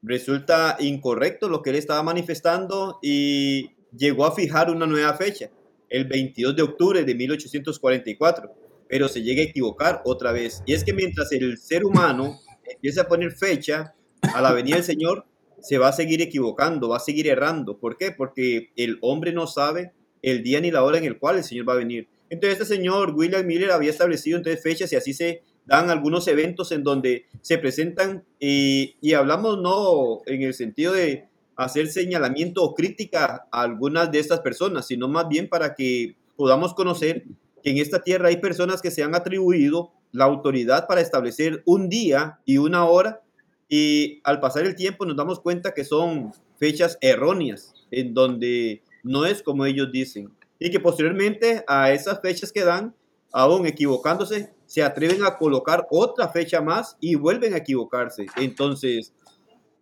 [0.00, 5.50] resulta incorrecto lo que él estaba manifestando y llegó a fijar una nueva fecha,
[5.88, 8.54] el 22 de octubre de 1844,
[8.88, 10.62] pero se llega a equivocar otra vez.
[10.66, 14.84] Y es que mientras el ser humano empieza a poner fecha a la venida del
[14.84, 15.26] Señor,
[15.60, 17.78] se va a seguir equivocando, va a seguir errando.
[17.78, 18.12] ¿Por qué?
[18.12, 19.92] Porque el hombre no sabe
[20.22, 22.08] el día ni la hora en el cual el Señor va a venir.
[22.30, 26.72] Entonces este señor William Miller había establecido entonces fechas y así se dan algunos eventos
[26.72, 32.74] en donde se presentan y, y hablamos no en el sentido de hacer señalamiento o
[32.74, 37.22] crítica a algunas de estas personas, sino más bien para que podamos conocer
[37.62, 41.88] que en esta tierra hay personas que se han atribuido la autoridad para establecer un
[41.88, 43.22] día y una hora
[43.68, 49.24] y al pasar el tiempo nos damos cuenta que son fechas erróneas en donde no
[49.24, 52.92] es como ellos dicen y que posteriormente a esas fechas que dan,
[53.32, 58.26] aún equivocándose, se atreven a colocar otra fecha más y vuelven a equivocarse.
[58.36, 59.12] Entonces,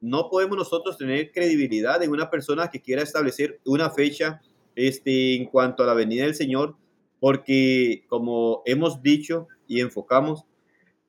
[0.01, 4.41] no podemos nosotros tener credibilidad en una persona que quiera establecer una fecha
[4.77, 6.75] este, en cuanto a la venida del Señor,
[7.21, 10.47] porque como hemos dicho y enfocamos,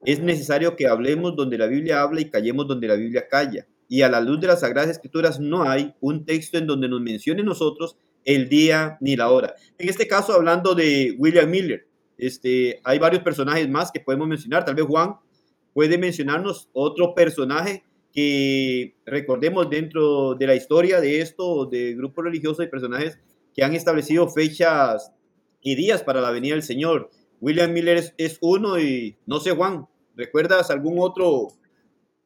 [0.04, 3.66] es necesario que hablemos donde la Biblia habla y callemos donde la Biblia calla.
[3.88, 7.00] Y a la luz de las Sagradas Escrituras no hay un texto en donde nos
[7.00, 9.56] mencione nosotros el día ni la hora.
[9.78, 11.89] En este caso, hablando de William Miller,
[12.20, 14.66] este, hay varios personajes más que podemos mencionar.
[14.66, 15.16] Tal vez Juan
[15.74, 22.66] puede mencionarnos otro personaje que recordemos dentro de la historia de esto, de grupos religiosos
[22.66, 23.20] y personajes
[23.54, 25.12] que han establecido fechas
[25.62, 27.10] y días para la venida del Señor.
[27.40, 31.48] William Miller es, es uno y no sé, Juan, ¿recuerdas algún otro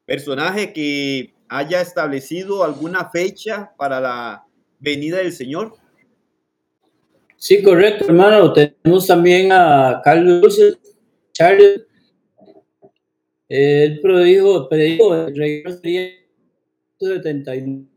[0.05, 4.45] personaje que haya establecido alguna fecha para la
[4.79, 5.75] venida del Señor?
[7.43, 8.53] Sí, correcto, hermano.
[8.53, 10.57] Tenemos también a Carlos
[11.33, 11.85] Charles.
[13.49, 16.09] Él predijo, predijo el rey sería
[16.97, 17.89] 79,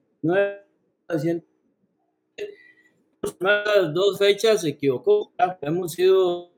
[3.39, 5.33] las dos fechas se equivocó.
[5.63, 6.51] Hemos sido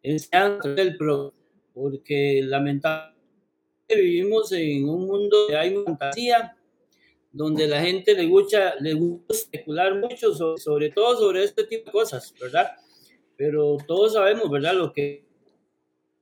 [0.00, 1.34] enseñando el pro,
[1.74, 3.16] porque lamentablemente
[3.88, 6.56] vivimos en un mundo de hay fantasía
[7.34, 11.92] donde la gente le gusta, le gusta especular mucho, sobre, todo sobre este tipo de
[11.92, 12.70] cosas, ¿verdad?
[13.36, 14.74] Pero todos sabemos, ¿verdad?
[14.74, 15.24] Lo que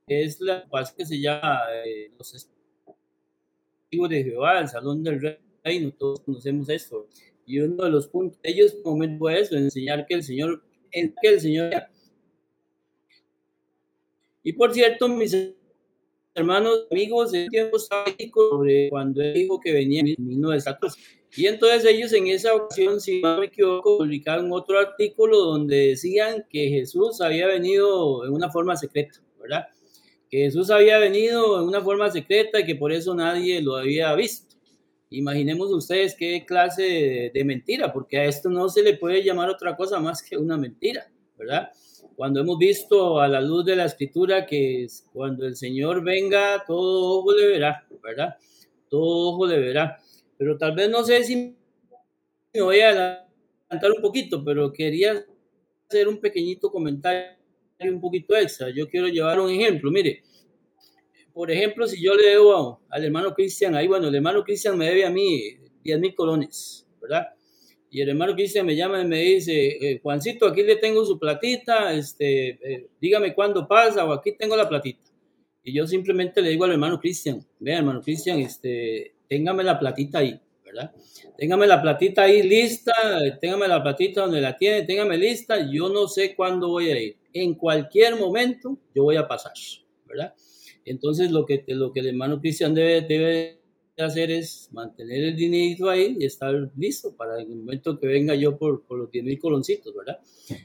[0.07, 5.93] es la paz que se llama eh, los testigos de Jehová, el Salón del Reino,
[5.93, 7.07] todos conocemos esto.
[7.45, 8.75] Y uno de los puntos de ellos
[9.19, 11.71] fue eso, enseñar que el Señor, que el Señor.
[14.41, 15.31] Y por cierto, mis
[16.35, 20.99] hermanos, amigos, en tiempo sobre cuando él dijo que venía en 1914.
[21.35, 26.45] Y entonces ellos en esa ocasión, si no me equivoco, publicaron otro artículo donde decían
[26.49, 29.67] que Jesús había venido en una forma secreta, ¿verdad?
[30.29, 34.13] Que Jesús había venido en una forma secreta y que por eso nadie lo había
[34.15, 34.55] visto.
[35.09, 39.75] Imaginemos ustedes qué clase de mentira, porque a esto no se le puede llamar otra
[39.75, 41.71] cosa más que una mentira, ¿verdad?
[42.15, 47.19] Cuando hemos visto a la luz de la escritura que cuando el Señor venga, todo
[47.19, 48.35] ojo le verá, ¿verdad?
[48.89, 49.97] Todo ojo le verá.
[50.37, 51.55] Pero tal vez no sé si
[52.53, 55.25] me voy a adelantar un poquito, pero quería
[55.89, 57.37] hacer un pequeñito comentario
[57.79, 58.69] un poquito extra.
[58.69, 59.91] Yo quiero llevar un ejemplo.
[59.91, 60.23] Mire,
[61.33, 64.85] por ejemplo, si yo le debo al hermano Cristian, ahí bueno, el hermano Cristian me
[64.85, 67.29] debe a mí 10 mil colones, ¿verdad?
[67.93, 71.19] Y el hermano Cristian me llama y me dice, eh, Juancito, aquí le tengo su
[71.19, 75.11] platita, este, eh, dígame cuándo pasa o aquí tengo la platita.
[75.63, 80.17] Y yo simplemente le digo al hermano Cristian, vea hermano Cristian, este, téngame la platita
[80.17, 80.91] ahí, ¿verdad?
[81.37, 82.93] Téngame la platita ahí lista,
[83.39, 87.17] téngame la platita donde la tiene, téngame lista, yo no sé cuándo voy a ir.
[87.31, 89.53] En cualquier momento yo voy a pasar,
[90.07, 90.33] ¿verdad?
[90.83, 93.62] Entonces lo que, lo que el hermano Cristian debe, debe
[94.01, 98.57] hacer es mantener el dinerito ahí y estar listo para el momento que venga yo
[98.57, 100.19] por, por los 10 mil coloncitos, ¿verdad?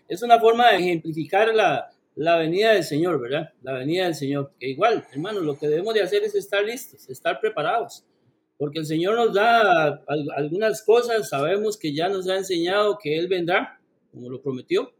[0.08, 3.52] Es una forma de ejemplificar la, la venida del Señor, ¿verdad?
[3.62, 4.52] La venida del Señor.
[4.58, 8.04] Que igual, hermano, lo que debemos de hacer es estar listos, estar preparados,
[8.56, 10.02] porque el Señor nos da
[10.36, 14.92] algunas cosas, sabemos que ya nos ha enseñado que Él vendrá, como lo prometió,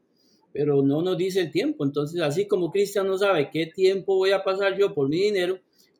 [0.52, 1.84] pero no nos dice el tiempo.
[1.84, 5.58] Entonces, así como Cristian no sabe qué tiempo voy a pasar yo por mi dinero,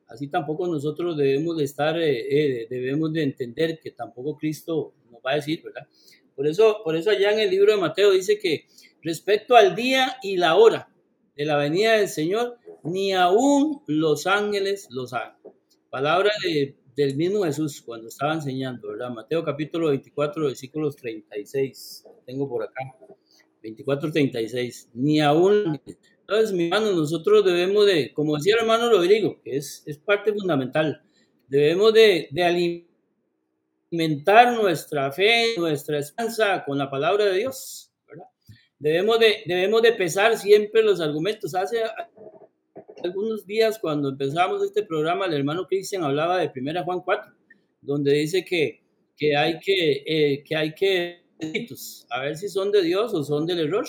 [0.09, 5.21] Así tampoco nosotros debemos de estar, eh, eh, debemos de entender que tampoco Cristo nos
[5.21, 5.87] va a decir, ¿verdad?
[6.35, 8.65] Por eso, por eso allá en el libro de Mateo dice que
[9.03, 10.89] respecto al día y la hora
[11.35, 15.35] de la venida del Señor, ni aún los ángeles lo saben.
[15.89, 16.31] Palabra
[16.95, 19.11] del mismo Jesús cuando estaba enseñando, ¿verdad?
[19.11, 22.05] Mateo capítulo 24, versículos 36.
[22.25, 22.81] Tengo por acá.
[23.61, 24.89] 24, 36.
[24.93, 25.79] Ni aún
[26.29, 30.31] Entonces, mi hermano, nosotros debemos de, como decía el hermano Rodrigo, que es, es parte
[30.31, 31.01] fundamental,
[31.47, 32.77] debemos de, de
[33.89, 37.91] alimentar nuestra fe, nuestra esperanza con la palabra de Dios.
[38.77, 41.55] Debemos, de, debemos de pesar siempre los argumentos.
[41.55, 41.81] Hace
[43.03, 47.33] algunos días, cuando empezamos este programa, el hermano Cristian hablaba de 1 Juan 4,
[47.81, 48.83] donde dice que,
[49.17, 51.23] que hay que, eh, que hay que
[52.11, 53.87] a ver si son de Dios o son del error.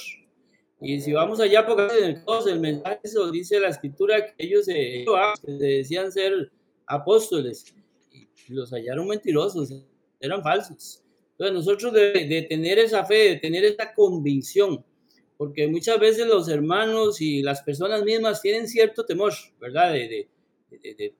[0.81, 2.16] Y si vamos allá, porque
[2.47, 5.05] el mensaje eso dice la escritura que ellos se,
[5.47, 6.51] decían ser
[6.87, 7.74] apóstoles
[8.12, 9.72] y los hallaron mentirosos,
[10.18, 11.03] eran falsos.
[11.33, 14.85] Entonces nosotros de, de, tener esa fe, de tener esa convicción,
[15.37, 19.93] porque muchas veces los hermanos y las personas mismas tienen cierto temor, ¿verdad?
[19.93, 20.28] De,
[20.70, 21.14] de,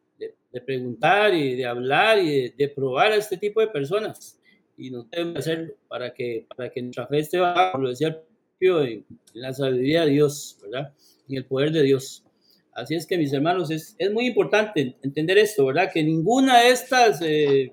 [0.53, 4.39] de preguntar y de hablar y de, probar a este tipo de personas.
[4.77, 8.21] Y no debemos hacerlo para que, para que nuestra fe esté bajo, lo decía
[8.61, 9.05] en,
[9.35, 10.93] la sabiduría de Dios, ¿verdad?
[11.29, 12.25] En el poder de Dios.
[12.73, 15.91] Así es que, mis hermanos, es, es muy importante entender esto, ¿verdad?
[15.93, 17.73] Que ninguna de estas, eh,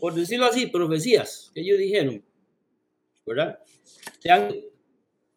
[0.00, 2.22] por decirlo así, profecías que ellos dijeron,
[3.26, 3.58] ¿verdad?
[4.18, 4.52] Sean,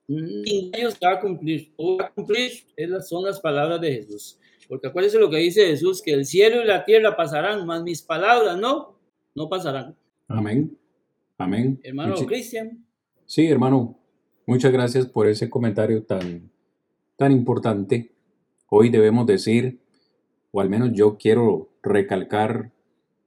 [0.08, 1.72] ellos va a cumplir.
[1.78, 2.52] O va a cumplir
[3.08, 4.40] son las palabras de Jesús.
[4.68, 8.02] Porque acuérdense lo que dice Jesús, que el cielo y la tierra pasarán, mas mis
[8.02, 8.98] palabras no,
[9.36, 9.96] no pasarán.
[10.28, 10.76] Amén.
[11.38, 11.80] Amén.
[11.84, 12.84] Hermano Cristian.
[13.26, 14.00] Sí, hermano.
[14.48, 16.52] Muchas gracias por ese comentario tan,
[17.18, 18.12] tan importante.
[18.70, 19.80] Hoy debemos decir,
[20.52, 22.72] o al menos yo quiero recalcar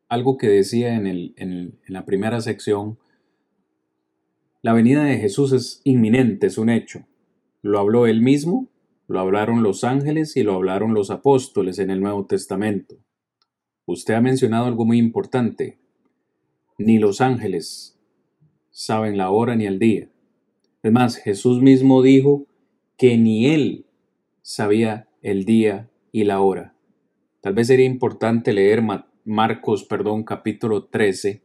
[0.09, 2.99] algo que decía en, el, en, la primera sección.
[4.63, 7.05] La venida de Jesús es inminente, es un hecho.
[7.63, 8.69] Lo habló él mismo,
[9.09, 12.95] lo hablaron los ángeles y lo hablaron los apóstoles en el Nuevo Testamento.
[13.87, 15.79] Usted ha mencionado algo muy importante.
[16.79, 17.99] Ni los ángeles
[18.71, 20.09] saben la hora ni el día.
[20.83, 22.47] Es más, Jesús mismo dijo
[22.97, 23.87] que ni él
[24.43, 26.77] sabía el día y la hora.
[27.41, 28.83] Tal vez sería importante leer
[29.25, 31.43] Marcos, perdón, capítulo 13,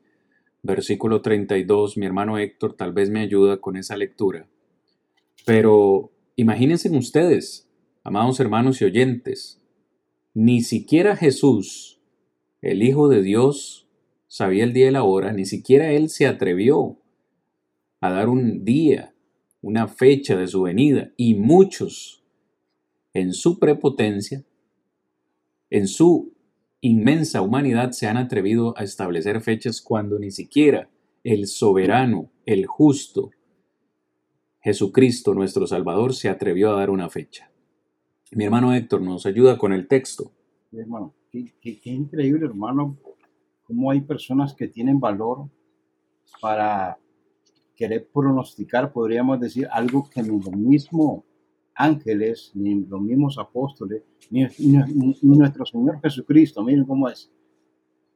[0.62, 1.98] versículo 32.
[1.98, 4.48] Mi hermano Héctor tal vez me ayuda con esa lectura.
[5.46, 7.68] Pero imagínense ustedes,
[8.04, 9.62] amados hermanos y oyentes,
[10.36, 12.00] ni siquiera Jesús,
[12.62, 13.88] el Hijo de Dios,
[14.28, 16.98] sabía el día y la hora, ni siquiera él se atrevió
[18.00, 19.13] a dar un día
[19.64, 22.24] una fecha de su venida y muchos
[23.14, 24.44] en su prepotencia,
[25.70, 26.34] en su
[26.82, 30.90] inmensa humanidad se han atrevido a establecer fechas cuando ni siquiera
[31.24, 33.32] el soberano, el justo,
[34.60, 37.50] Jesucristo nuestro Salvador se atrevió a dar una fecha.
[38.32, 40.32] Mi hermano Héctor nos ayuda con el texto.
[40.72, 42.98] hermano, qué, increíble, hermano,
[43.64, 45.50] cómo hay personas que tienen valor
[46.42, 46.98] para
[47.76, 51.24] querer pronosticar, podríamos decir, algo que ni los mismos
[51.76, 54.48] ángeles, ni los mismos apóstoles, ni,
[55.22, 57.32] nuestro Señor Jesucristo, miren cómo es.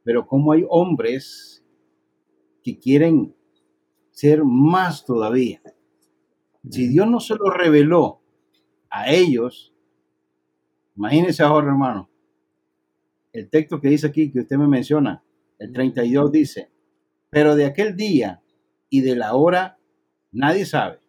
[0.04, 1.64] Pero cómo hay hombres
[2.64, 3.36] que quieren
[4.12, 5.62] ser más todavía.
[6.70, 8.22] Si Dios no se lo reveló
[8.90, 9.74] a ellos,
[10.96, 12.10] imagínense ahora, hermano,
[13.34, 15.24] el texto que dice aquí, que usted me menciona,
[15.60, 16.70] el 32 dice,
[17.30, 18.42] pero de aquel día
[18.90, 19.80] y de la hora
[20.32, 21.00] nadie sabe.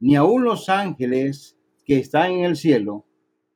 [0.00, 3.06] Ni aun los ángeles que están en el cielo,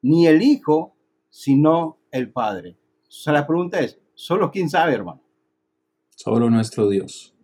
[0.02, 0.96] ni el Hijo,
[1.28, 2.76] sino el Padre.
[3.02, 5.22] O sea, la pregunta es, ¿solo quién sabe, hermano?
[6.10, 7.34] Solo nuestro Dios.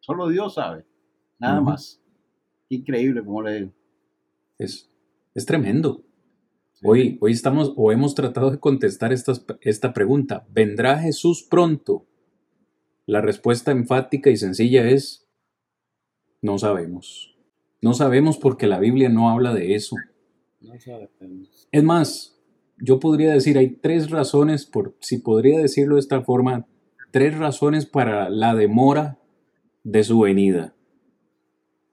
[0.00, 0.84] Solo Dios sabe.
[1.38, 2.00] Nada más.
[2.68, 3.72] Increíble, como le digo.
[4.58, 4.90] Es,
[5.34, 6.04] es tremendo.
[6.82, 10.46] Hoy, hoy estamos o hemos tratado de contestar esta, esta pregunta.
[10.50, 12.06] ¿Vendrá Jesús pronto?
[13.06, 15.28] La respuesta enfática y sencilla es,
[16.42, 17.36] no sabemos.
[17.80, 19.94] No sabemos porque la Biblia no habla de eso.
[20.60, 21.68] No sabemos.
[21.70, 22.36] Es más,
[22.78, 26.66] yo podría decir, hay tres razones, por, si podría decirlo de esta forma,
[27.12, 29.20] tres razones para la demora
[29.84, 30.74] de su venida.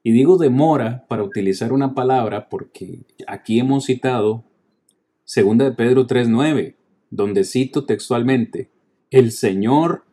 [0.02, 4.44] Y digo demora para utilizar una palabra porque aquí hemos citado
[5.34, 6.74] 2 de Pedro 3.9,
[7.10, 8.70] donde cito textualmente,
[9.10, 10.04] el Señor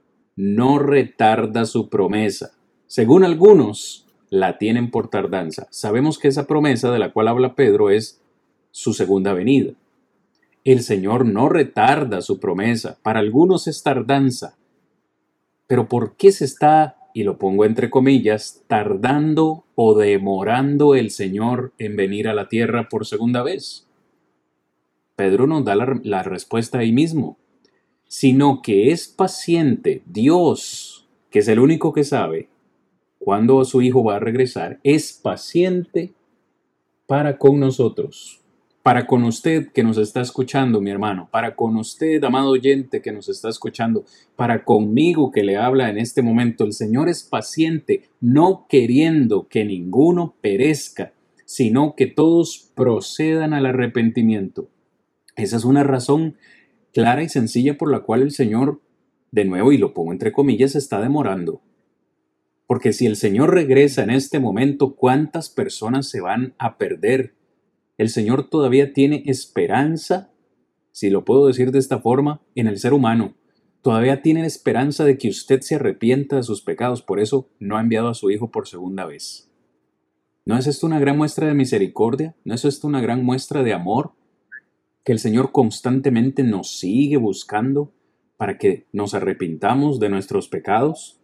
[0.41, 2.53] no retarda su promesa.
[2.87, 5.67] Según algunos, la tienen por tardanza.
[5.69, 8.19] Sabemos que esa promesa de la cual habla Pedro es
[8.71, 9.73] su segunda venida.
[10.63, 12.97] El Señor no retarda su promesa.
[13.03, 14.57] Para algunos es tardanza.
[15.67, 21.71] Pero ¿por qué se está, y lo pongo entre comillas, tardando o demorando el Señor
[21.77, 23.87] en venir a la tierra por segunda vez?
[25.15, 27.37] Pedro nos da la, la respuesta ahí mismo
[28.11, 30.01] sino que es paciente.
[30.05, 32.49] Dios, que es el único que sabe
[33.19, 36.11] cuándo su hijo va a regresar, es paciente
[37.07, 38.41] para con nosotros
[38.83, 43.11] para con usted que nos está escuchando, mi hermano, para con usted, amado oyente que
[43.11, 44.05] nos está escuchando,
[44.35, 49.65] para conmigo que le habla en este momento, el Señor es paciente, no queriendo que
[49.65, 51.13] ninguno perezca,
[51.45, 54.67] sino que todos procedan al arrepentimiento.
[55.35, 56.37] Esa es una razón
[56.93, 58.81] clara y sencilla por la cual el Señor,
[59.31, 61.61] de nuevo, y lo pongo entre comillas, está demorando.
[62.67, 67.35] Porque si el Señor regresa en este momento, ¿cuántas personas se van a perder?
[68.01, 70.31] el Señor todavía tiene esperanza,
[70.91, 73.35] si lo puedo decir de esta forma, en el ser humano.
[73.83, 77.81] Todavía tiene esperanza de que usted se arrepienta de sus pecados, por eso no ha
[77.81, 79.51] enviado a su Hijo por segunda vez.
[80.45, 82.35] ¿No es esto una gran muestra de misericordia?
[82.43, 84.13] ¿No es esto una gran muestra de amor?
[85.03, 87.93] Que el Señor constantemente nos sigue buscando
[88.37, 91.19] para que nos arrepintamos de nuestros pecados.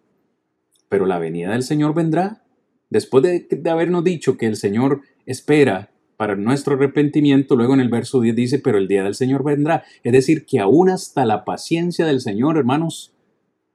[0.89, 2.43] Pero la venida del Señor vendrá.
[2.89, 8.21] Después de, habernos dicho que el Señor espera para nuestro arrepentimiento, luego en el verso
[8.21, 9.83] 10 dice, pero el día del Señor vendrá.
[10.03, 13.13] Es decir, que aún hasta la paciencia del Señor, hermanos,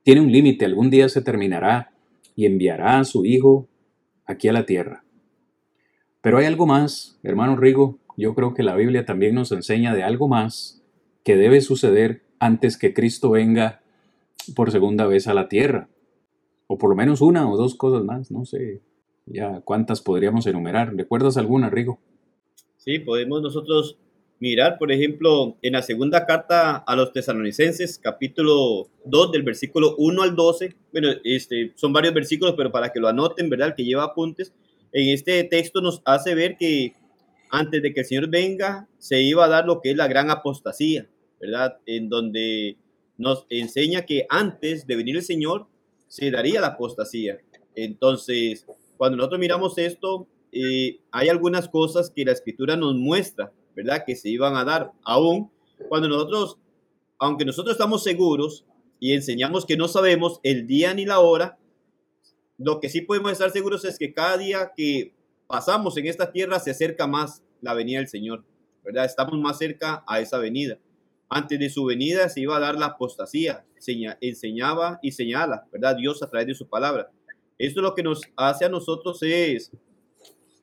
[0.03, 1.93] tiene un límite, algún día se terminará
[2.35, 3.69] y enviará a su Hijo
[4.25, 5.05] aquí a la tierra.
[6.21, 10.03] Pero hay algo más, hermano Rigo, yo creo que la Biblia también nos enseña de
[10.03, 10.83] algo más
[11.25, 13.83] que debe suceder antes que Cristo venga
[14.57, 15.89] por segunda vez a la tierra.
[16.67, 18.81] O por lo menos una o dos cosas más, no sé
[19.27, 20.95] ya cuántas podríamos enumerar.
[20.95, 22.01] ¿Recuerdas alguna, Rigo?
[22.77, 23.97] Sí, podemos nosotros
[24.41, 30.23] mirar, por ejemplo, en la segunda carta a los tesalonicenses, capítulo 2, del versículo 1
[30.23, 30.75] al 12.
[30.91, 33.69] Bueno, este, son varios versículos, pero para que lo anoten, ¿verdad?
[33.69, 34.53] El que lleva apuntes.
[34.93, 36.95] En este texto nos hace ver que
[37.53, 40.31] antes de que el Señor venga, se iba a dar lo que es la gran
[40.31, 41.07] apostasía,
[41.39, 41.77] ¿verdad?
[41.85, 42.79] En donde
[43.19, 45.67] nos enseña que antes de venir el Señor,
[46.09, 47.39] se daría la apostasía.
[47.75, 48.67] Entonces,
[48.97, 54.05] cuando nosotros miramos esto, eh, hay algunas cosas que la escritura nos muestra, ¿verdad?
[54.07, 55.51] Que se iban a dar, aún
[55.89, 56.57] cuando nosotros,
[57.19, 58.65] aunque nosotros estamos seguros
[58.99, 61.59] y enseñamos que no sabemos el día ni la hora,
[62.57, 65.13] lo que sí podemos estar seguros es que cada día que
[65.53, 68.43] pasamos en esta tierra se acerca más la venida del Señor,
[68.83, 69.05] ¿verdad?
[69.05, 70.79] Estamos más cerca a esa venida.
[71.29, 73.63] Antes de su venida se iba a dar la apostasía,
[74.23, 75.97] enseñaba y señala, ¿verdad?
[75.97, 77.11] Dios a través de su palabra.
[77.59, 79.71] Esto lo que nos hace a nosotros es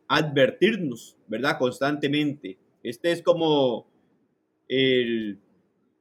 [0.08, 1.60] advertirnos, ¿verdad?
[1.60, 2.58] Constantemente.
[2.82, 3.86] Este es como
[4.68, 5.38] el,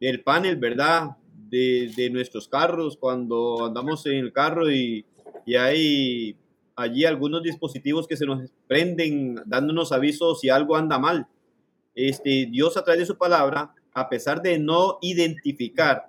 [0.01, 1.11] el panel, ¿verdad?
[1.51, 5.05] De, de, nuestros carros, cuando andamos en el carro y,
[5.45, 6.37] y, hay
[6.79, 11.27] allí algunos dispositivos que se nos prenden dándonos avisos si algo anda mal.
[11.95, 16.09] Este, Dios a través de su palabra, a pesar de no identificar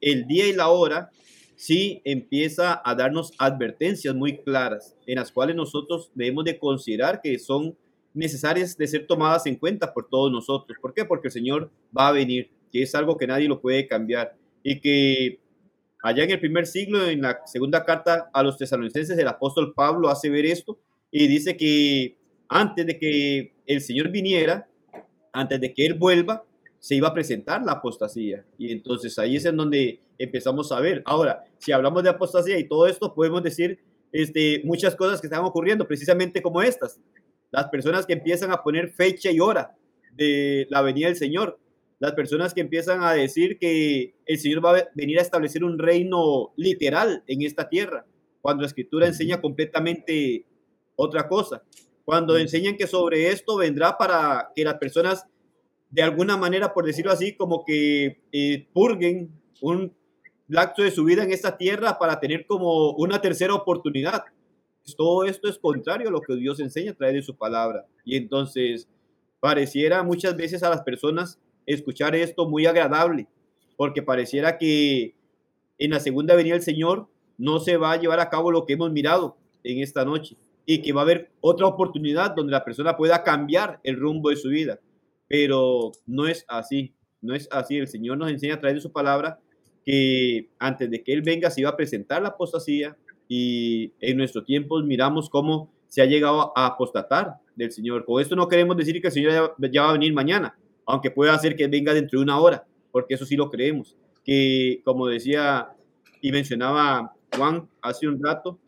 [0.00, 1.10] el día y la hora,
[1.54, 7.38] sí empieza a darnos advertencias muy claras en las cuales nosotros debemos de considerar que
[7.38, 7.76] son
[8.12, 10.76] necesarias de ser tomadas en cuenta por todos nosotros.
[10.80, 11.04] ¿Por qué?
[11.04, 14.34] Porque el Señor va a venir, que es algo que nadie lo puede cambiar
[14.64, 15.38] y que
[16.02, 20.08] allá en el primer siglo, en la segunda carta a los tesalonicenses, el apóstol Pablo
[20.08, 20.78] hace ver esto
[21.10, 22.16] y dice que
[22.48, 24.68] antes de que el Señor viniera,
[25.32, 26.44] antes de que Él vuelva,
[26.78, 28.44] se iba a presentar la apostasía.
[28.56, 31.02] Y entonces ahí es en donde empezamos a ver.
[31.04, 33.78] Ahora, si hablamos de apostasía y todo esto, podemos decir
[34.12, 37.00] este, muchas cosas que están ocurriendo, precisamente como estas.
[37.50, 39.74] Las personas que empiezan a poner fecha y hora
[40.12, 41.58] de la venida del Señor.
[41.98, 45.78] Las personas que empiezan a decir que el Señor va a venir a establecer un
[45.78, 48.06] reino literal en esta tierra,
[48.40, 50.46] cuando la escritura enseña completamente
[50.94, 51.62] otra cosa.
[52.04, 55.26] Cuando enseñan que sobre esto vendrá para que las personas,
[55.90, 59.30] de alguna manera, por decirlo así, como que eh, purguen
[59.60, 59.92] un
[60.56, 64.24] acto de su vida en esta tierra para tener como una tercera oportunidad.
[64.96, 67.86] Todo esto es contrario a lo que Dios enseña a través de su palabra.
[68.04, 68.88] Y entonces
[69.40, 71.38] pareciera muchas veces a las personas
[71.74, 73.26] escuchar esto muy agradable,
[73.76, 75.14] porque pareciera que
[75.78, 78.72] en la segunda venida del Señor no se va a llevar a cabo lo que
[78.74, 80.36] hemos mirado en esta noche
[80.66, 84.36] y que va a haber otra oportunidad donde la persona pueda cambiar el rumbo de
[84.36, 84.80] su vida.
[85.28, 87.76] Pero no es así, no es así.
[87.76, 89.40] El Señor nos enseña a través de su palabra
[89.84, 92.96] que antes de que Él venga se iba a presentar la apostasía
[93.28, 98.04] y en nuestros tiempos miramos cómo se ha llegado a apostatar del Señor.
[98.04, 100.58] Con esto no queremos decir que el Señor ya, va a venir mañana,
[100.88, 103.94] aunque pueda ser que venga dentro de una hora, porque eso sí lo creemos.
[104.24, 105.68] Que como decía
[106.22, 108.58] y mencionaba Juan hace un rato,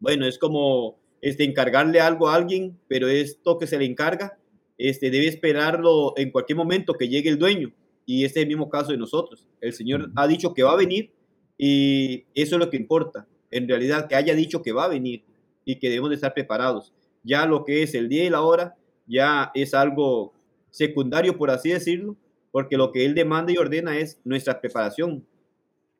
[0.00, 4.38] bueno, es como este, encargarle algo a alguien, pero esto que se le encarga,
[4.78, 7.70] este, debe esperarlo en cualquier momento que llegue el dueño
[8.06, 9.46] y este es el mismo caso de nosotros.
[9.60, 11.12] El Señor ha dicho que va a venir
[11.58, 13.26] y eso es lo que importa.
[13.50, 15.24] En realidad, que haya dicho que va a venir
[15.66, 16.94] y que debemos de estar preparados.
[17.22, 18.76] Ya lo que es el día y la hora,
[19.06, 20.32] ya es algo
[20.78, 22.16] secundario, por así decirlo,
[22.52, 25.26] porque lo que Él demanda y ordena es nuestra preparación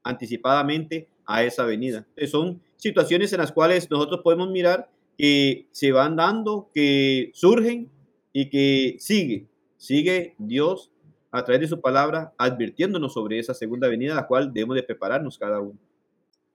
[0.05, 2.07] anticipadamente a esa venida.
[2.29, 4.89] son situaciones en las cuales nosotros podemos mirar
[5.19, 7.91] que se van dando, que surgen
[8.33, 10.93] y que sigue, sigue Dios
[11.33, 14.85] a través de su palabra advirtiéndonos sobre esa segunda venida, a la cual debemos de
[14.85, 15.77] prepararnos cada uno.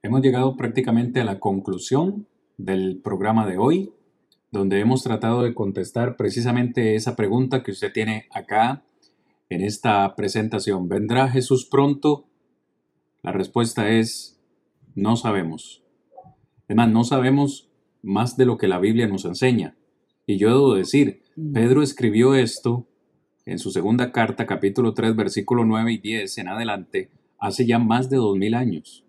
[0.02, 2.26] Hemos llegado prácticamente a la conclusión
[2.58, 3.92] del programa de hoy,
[4.54, 8.84] donde hemos tratado de contestar precisamente esa pregunta que usted tiene acá
[9.50, 10.88] en esta presentación.
[10.88, 12.28] ¿Vendrá Jesús pronto?
[13.24, 14.40] La respuesta es
[14.94, 15.82] no sabemos.
[16.68, 17.72] Además, no sabemos
[18.04, 19.76] más de lo que la Biblia nos enseña.
[20.28, 21.54] Y yo debo decir, mm.
[21.54, 22.86] Pedro escribió esto
[23.48, 27.10] en su segunda carta, capítulo 3, versículo 9 y 10 en adelante,
[27.40, 29.04] hace ya más de dos mil años.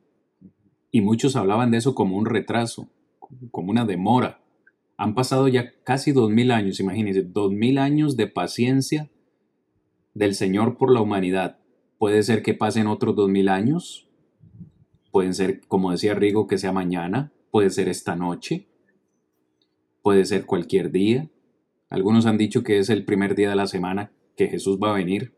[0.90, 2.88] Y muchos hablaban de eso como un retraso,
[3.50, 4.40] como una demora.
[4.96, 9.10] Han pasado ya casi dos mil años, imagínense, dos mil años de paciencia
[10.14, 11.58] del Señor por la humanidad.
[11.98, 14.08] Puede ser que pasen otros dos mil años,
[15.10, 18.68] pueden ser, como decía Rigo, que sea mañana, puede ser esta noche,
[20.02, 21.30] puede ser cualquier día.
[21.88, 24.94] Algunos han dicho que es el primer día de la semana que Jesús va a
[24.94, 25.34] venir,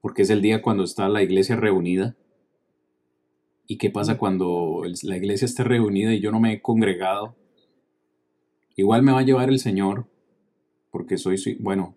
[0.00, 2.16] porque es el día cuando está la iglesia reunida.
[3.66, 7.36] ¿Y qué pasa cuando la iglesia esté reunida y yo no me he congregado?
[8.78, 10.06] Igual me va a llevar el Señor,
[10.90, 11.96] porque soy, bueno,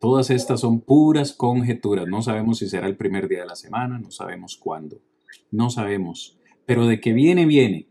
[0.00, 2.08] todas estas son puras conjeturas.
[2.08, 5.00] No sabemos si será el primer día de la semana, no sabemos cuándo,
[5.52, 6.36] no sabemos.
[6.66, 7.86] Pero de que viene, viene.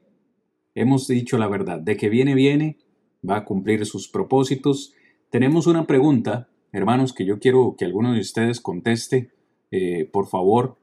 [0.76, 2.80] Hemos dicho la verdad, de que viene, viene,
[3.28, 4.94] va a cumplir sus propósitos.
[5.30, 9.32] Tenemos una pregunta hermanos, que yo quiero que alguno de ustedes conteste,
[9.72, 10.78] eh, por favor,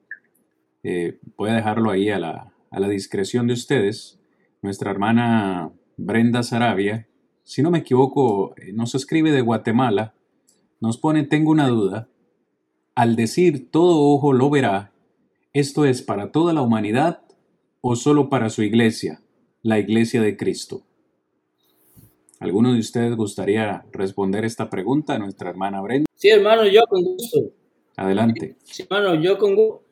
[0.83, 4.21] eh, voy a dejarlo ahí a la, a la discreción de ustedes.
[4.63, 7.09] Nuestra hermana Brenda Sarabia,
[7.43, 10.15] si no me equivoco, eh, nos escribe de Guatemala,
[10.81, 12.09] nos pone, tengo una duda,
[12.95, 14.93] al decir todo ojo lo verá,
[15.53, 17.23] ¿esto es para toda la humanidad
[17.81, 19.23] o solo para su iglesia,
[19.63, 20.83] la iglesia de Cristo?
[22.39, 26.07] ¿Alguno de ustedes gustaría responder esta pregunta a nuestra hermana Brenda?
[26.15, 27.41] Sí, hermano, yo con gusto.
[27.97, 28.55] Adelante.
[28.63, 29.88] Sí, hermano, yo con gusto.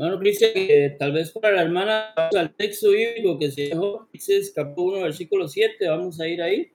[0.00, 0.52] Hermano Cristian,
[0.98, 5.46] tal vez para la hermana, al texto bíblico que se dejó, dice capítulo 1, versículo
[5.46, 6.72] 7, vamos a ir ahí.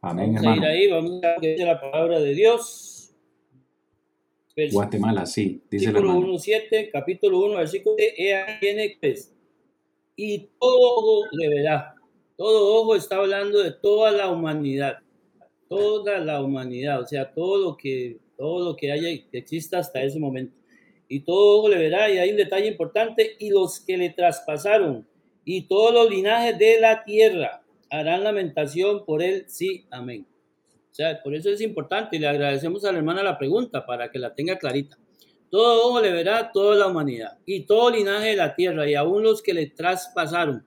[0.00, 3.14] Amén, vamos a ir ahí, vamos a ver la palabra de Dios.
[4.72, 9.32] Guatemala, sí, dice versículo 1, 7, capítulo 1, versículo 7, viene pues,
[10.16, 11.94] y todo le verá
[12.36, 14.98] todo ojo está hablando de toda la humanidad,
[15.68, 20.02] toda la humanidad, o sea, todo lo que, todo lo que haya, que exista hasta
[20.02, 20.61] ese momento.
[21.12, 25.06] Y todo ojo le verá, y hay un detalle importante, y los que le traspasaron,
[25.44, 30.26] y todos los linajes de la tierra harán lamentación por él, sí, amén.
[30.90, 34.10] O sea, por eso es importante y le agradecemos a la hermana la pregunta para
[34.10, 34.96] que la tenga clarita.
[35.50, 39.22] Todo ojo le verá toda la humanidad y todo linaje de la tierra y aún
[39.22, 40.66] los que le traspasaron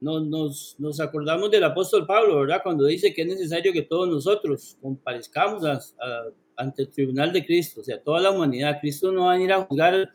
[0.00, 2.60] nos, nos, acordamos del apóstol Pablo, ¿verdad?
[2.62, 5.94] Cuando dice que es necesario que todos nosotros comparezcamos
[6.56, 8.78] ante el tribunal de Cristo, o sea, toda la humanidad.
[8.80, 10.10] Cristo no va a ir a juzgar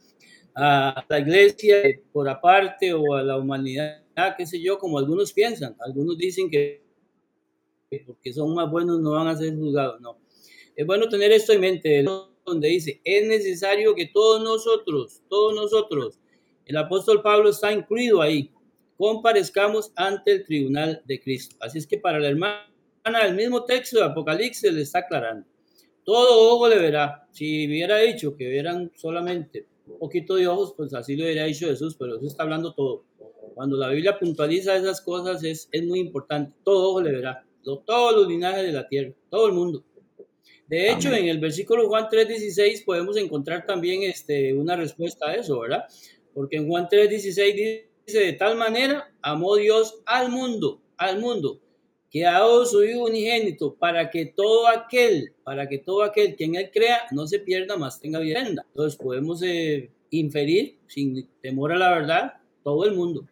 [0.56, 1.78] a la iglesia
[2.12, 4.04] por aparte o a la humanidad,
[4.38, 5.76] qué sé yo, como algunos piensan.
[5.80, 6.84] Algunos dicen que
[8.06, 10.00] porque son más buenos no van a ser juzgados.
[10.02, 10.20] No.
[10.76, 12.04] Es bueno tener esto en mente,
[12.46, 16.20] donde dice, es necesario que todos nosotros, todos nosotros,
[16.66, 18.52] el apóstol Pablo está incluido ahí,
[18.98, 21.56] comparezcamos ante el tribunal de Cristo.
[21.60, 22.66] Así es que para la hermana,
[23.26, 25.48] el mismo texto de Apocalipsis le está aclarando.
[26.04, 27.28] Todo ojo le verá.
[27.32, 31.68] Si hubiera dicho que vieran solamente un poquito de ojos, pues así lo hubiera dicho
[31.68, 33.04] Jesús, pero eso está hablando todo.
[33.56, 36.56] Cuando la Biblia puntualiza esas cosas es, es muy importante.
[36.64, 37.46] Todo ojo le verá.
[37.64, 39.84] Todos los linajes de la tierra, todo el mundo.
[40.68, 45.60] De hecho, en el versículo Juan 3.16 podemos encontrar también este, una respuesta a eso,
[45.60, 45.86] ¿verdad?
[46.34, 51.60] Porque en Juan 3.16 dice de tal manera amó Dios al mundo, al mundo,
[52.10, 56.46] que ha dado su Hijo unigénito para que todo aquel, para que todo aquel que
[56.46, 58.46] en él crea no se pierda, más tenga vida.
[58.48, 62.34] Entonces podemos eh, inferir, sin temor a la verdad,
[62.64, 63.28] todo el mundo.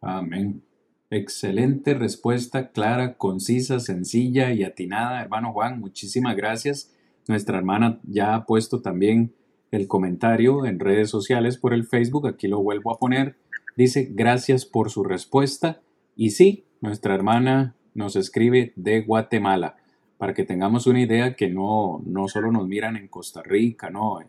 [0.00, 0.62] Amén.
[1.10, 5.78] Excelente respuesta, clara, concisa, sencilla y atinada, hermano Juan.
[5.78, 6.92] Muchísimas gracias.
[7.28, 9.34] Nuestra hermana ya ha puesto también
[9.70, 12.26] el comentario en redes sociales por el Facebook.
[12.26, 13.36] Aquí lo vuelvo a poner.
[13.76, 15.82] Dice, gracias por su respuesta.
[16.16, 19.76] Y sí, nuestra hermana nos escribe de Guatemala,
[20.18, 24.20] para que tengamos una idea que no, no solo nos miran en Costa Rica, no.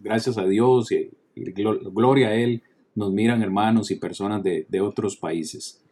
[0.00, 2.62] Gracias a Dios y, gloria a Él,
[2.94, 5.82] nos miran hermanos y personas de, de otros países.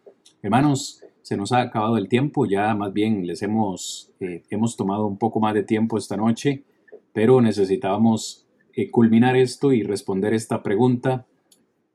[0.43, 5.07] Hermanos, se nos ha acabado el tiempo, ya más bien les hemos, eh, hemos tomado
[5.07, 6.65] un poco más de tiempo esta noche,
[7.13, 11.27] pero necesitábamos eh, culminar esto y responder esta pregunta.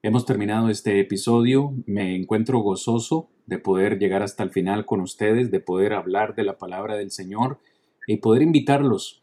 [0.02, 5.52] Hemos terminado este episodio, me encuentro gozoso de poder llegar hasta el final con ustedes,
[5.52, 7.60] de poder hablar de la palabra del Señor
[8.08, 9.22] y poder invitarlos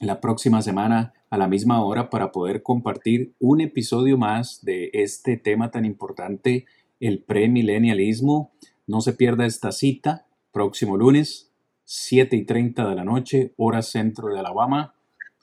[0.00, 5.36] la próxima semana a la misma hora para poder compartir un episodio más de este
[5.36, 6.66] tema tan importante,
[7.00, 8.52] el premilenialismo.
[8.86, 11.52] No se pierda esta cita, próximo lunes,
[11.84, 14.94] 7 y 30 de la noche, hora centro de Alabama.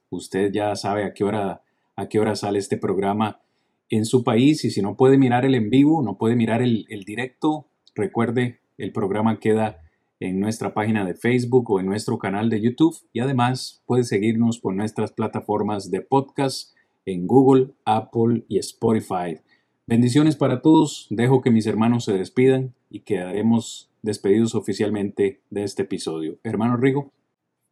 [0.09, 1.61] Usted ya sabe a qué hora,
[1.95, 3.41] a qué hora sale este programa
[3.89, 6.85] en su país y si no puede mirar el en vivo, no puede mirar el,
[6.89, 9.81] el directo, recuerde, el programa queda
[10.19, 14.59] en nuestra página de Facebook o en nuestro canal de YouTube y además puede seguirnos
[14.59, 16.73] por nuestras plataformas de podcast
[17.05, 19.39] en Google, Apple y Spotify.
[19.85, 25.83] Bendiciones para todos, dejo que mis hermanos se despidan y quedaremos despedidos oficialmente de este
[25.83, 26.37] episodio.
[26.43, 27.11] Hermano Rigo.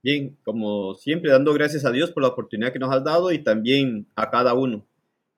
[0.03, 3.43] Bien, como siempre, dando gracias a Dios por la oportunidad que nos has dado y
[3.43, 4.85] también a cada uno.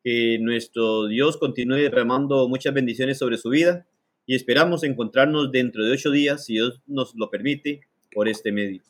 [0.03, 3.85] Que nuestro Dios continúe derramando muchas bendiciones sobre su vida
[4.25, 7.81] y esperamos encontrarnos dentro de ocho días, si Dios nos lo permite,
[8.13, 8.81] por este medio.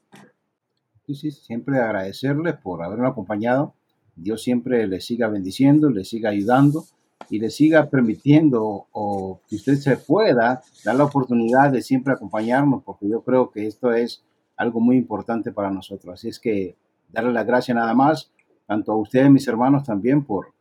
[1.06, 3.74] Sí, sí, siempre agradecerle por habernos acompañado.
[4.16, 6.86] Dios siempre le siga bendiciendo, le siga ayudando
[7.30, 12.84] y le siga permitiendo o que usted se pueda dar la oportunidad de siempre acompañarnos,
[12.84, 14.24] porque yo creo que esto es
[14.56, 16.14] algo muy importante para nosotros.
[16.14, 16.76] Así es que
[17.12, 18.32] darle la gracia nada más,
[18.68, 20.54] tanto a ustedes, mis hermanos, también por,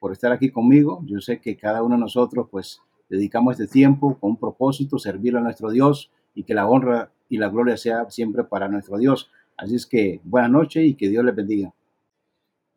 [0.00, 1.02] por estar aquí conmigo.
[1.06, 5.36] Yo sé que cada uno de nosotros, pues, dedicamos este tiempo con un propósito, servir
[5.36, 9.30] a nuestro Dios y que la honra y la gloria sea siempre para nuestro Dios.
[9.56, 11.72] Así es que buenas noches y que Dios les bendiga.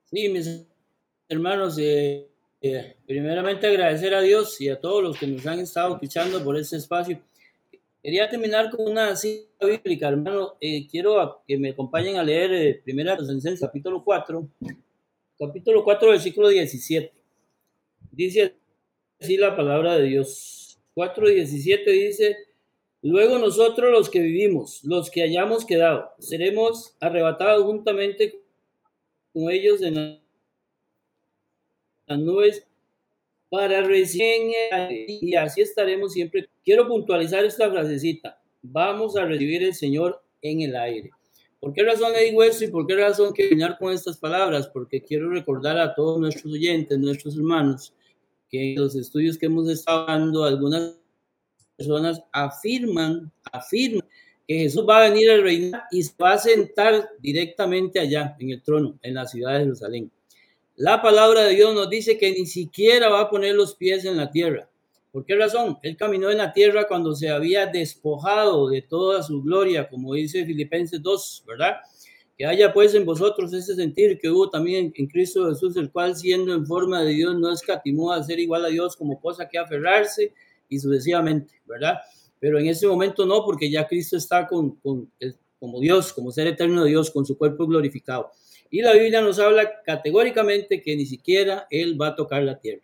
[0.05, 0.65] Sí, mis
[1.27, 2.27] hermanos, eh,
[2.59, 6.57] eh, primeramente agradecer a Dios y a todos los que nos han estado escuchando por
[6.57, 7.19] este espacio.
[8.01, 10.55] Quería terminar con una cita bíblica, hermano.
[10.61, 14.47] Eh, quiero que me acompañen a leer eh, Primera Tesalonicenses capítulo 4,
[15.37, 17.11] capítulo 4, versículo 17.
[18.11, 18.55] Dice
[19.19, 20.79] así la palabra de Dios.
[20.95, 22.37] 4.17 dice,
[23.01, 28.41] luego nosotros los que vivimos, los que hayamos quedado, seremos arrebatados juntamente
[29.33, 30.19] con ellos en
[32.07, 32.65] las nubes
[33.49, 34.51] para recién
[35.07, 36.49] y así estaremos siempre.
[36.63, 38.41] Quiero puntualizar esta frasecita.
[38.61, 41.11] Vamos a recibir el Señor en el aire.
[41.59, 44.67] ¿Por qué razón le digo esto y por qué razón quiero terminar con estas palabras?
[44.67, 47.93] Porque quiero recordar a todos nuestros oyentes, nuestros hermanos,
[48.49, 50.95] que los estudios que hemos estado dando, algunas
[51.75, 54.07] personas afirman, afirman
[54.47, 58.51] que Jesús va a venir a reinar y se va a sentar directamente allá en
[58.51, 60.11] el trono, en la ciudad de Jerusalén.
[60.75, 64.15] La palabra de Dios nos dice que ni siquiera va a poner los pies en
[64.15, 64.69] la tierra.
[65.11, 65.79] ¿Por qué razón?
[65.81, 70.45] Él caminó en la tierra cuando se había despojado de toda su gloria, como dice
[70.45, 71.77] Filipenses 2, ¿verdad?
[72.37, 76.15] Que haya pues en vosotros ese sentir que hubo también en Cristo Jesús, el cual
[76.15, 79.57] siendo en forma de Dios no escatimó a ser igual a Dios como cosa que
[79.57, 80.33] aferrarse
[80.69, 81.95] y sucesivamente, ¿verdad?
[82.39, 84.79] Pero en ese momento no, porque ya Cristo está con,
[85.59, 88.31] como Dios, como ser eterno de Dios, con su cuerpo glorificado.
[88.69, 92.81] Y la Biblia nos habla categóricamente que ni siquiera Él va a tocar la tierra.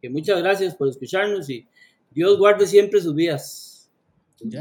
[0.00, 1.66] Que muchas gracias por escucharnos y
[2.10, 3.75] Dios guarde siempre sus vidas.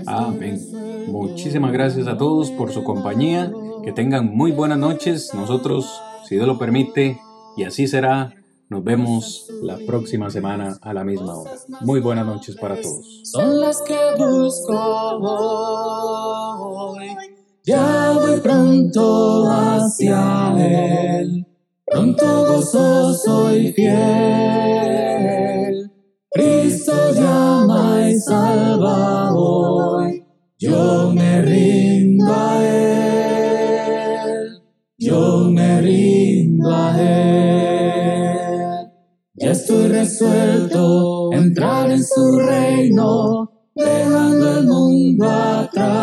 [0.05, 0.59] Amén.
[1.07, 3.51] Muchísimas gracias a todos por su compañía.
[3.83, 5.33] Que tengan muy buenas noches.
[5.33, 5.85] Nosotros,
[6.27, 7.19] si Dios lo permite,
[7.57, 8.33] y así será,
[8.69, 11.51] nos vemos la próxima semana a la misma hora.
[11.81, 13.21] Muy buenas noches para todos.
[13.23, 14.77] Son las que busco
[16.91, 17.09] hoy.
[17.63, 20.55] Ya voy pronto hacia
[21.19, 21.45] Él.
[21.85, 25.04] Pronto gozoso y fiel.
[26.35, 29.31] Cristo llama y salva.
[30.59, 34.27] Yo me rindo a Él.
[34.97, 38.91] Yo me rindo a Él.
[39.35, 45.95] Ya estoy resuelto a entrar en su reino, dejando el mundo atrás.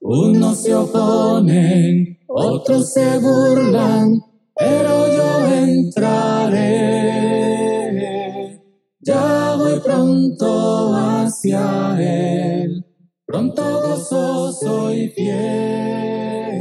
[0.00, 4.20] Unos se oponen, otros se burlan,
[4.54, 6.93] pero yo entraré
[9.04, 12.84] ya voy pronto hacia Él,
[13.26, 16.54] pronto gozoso y fiel.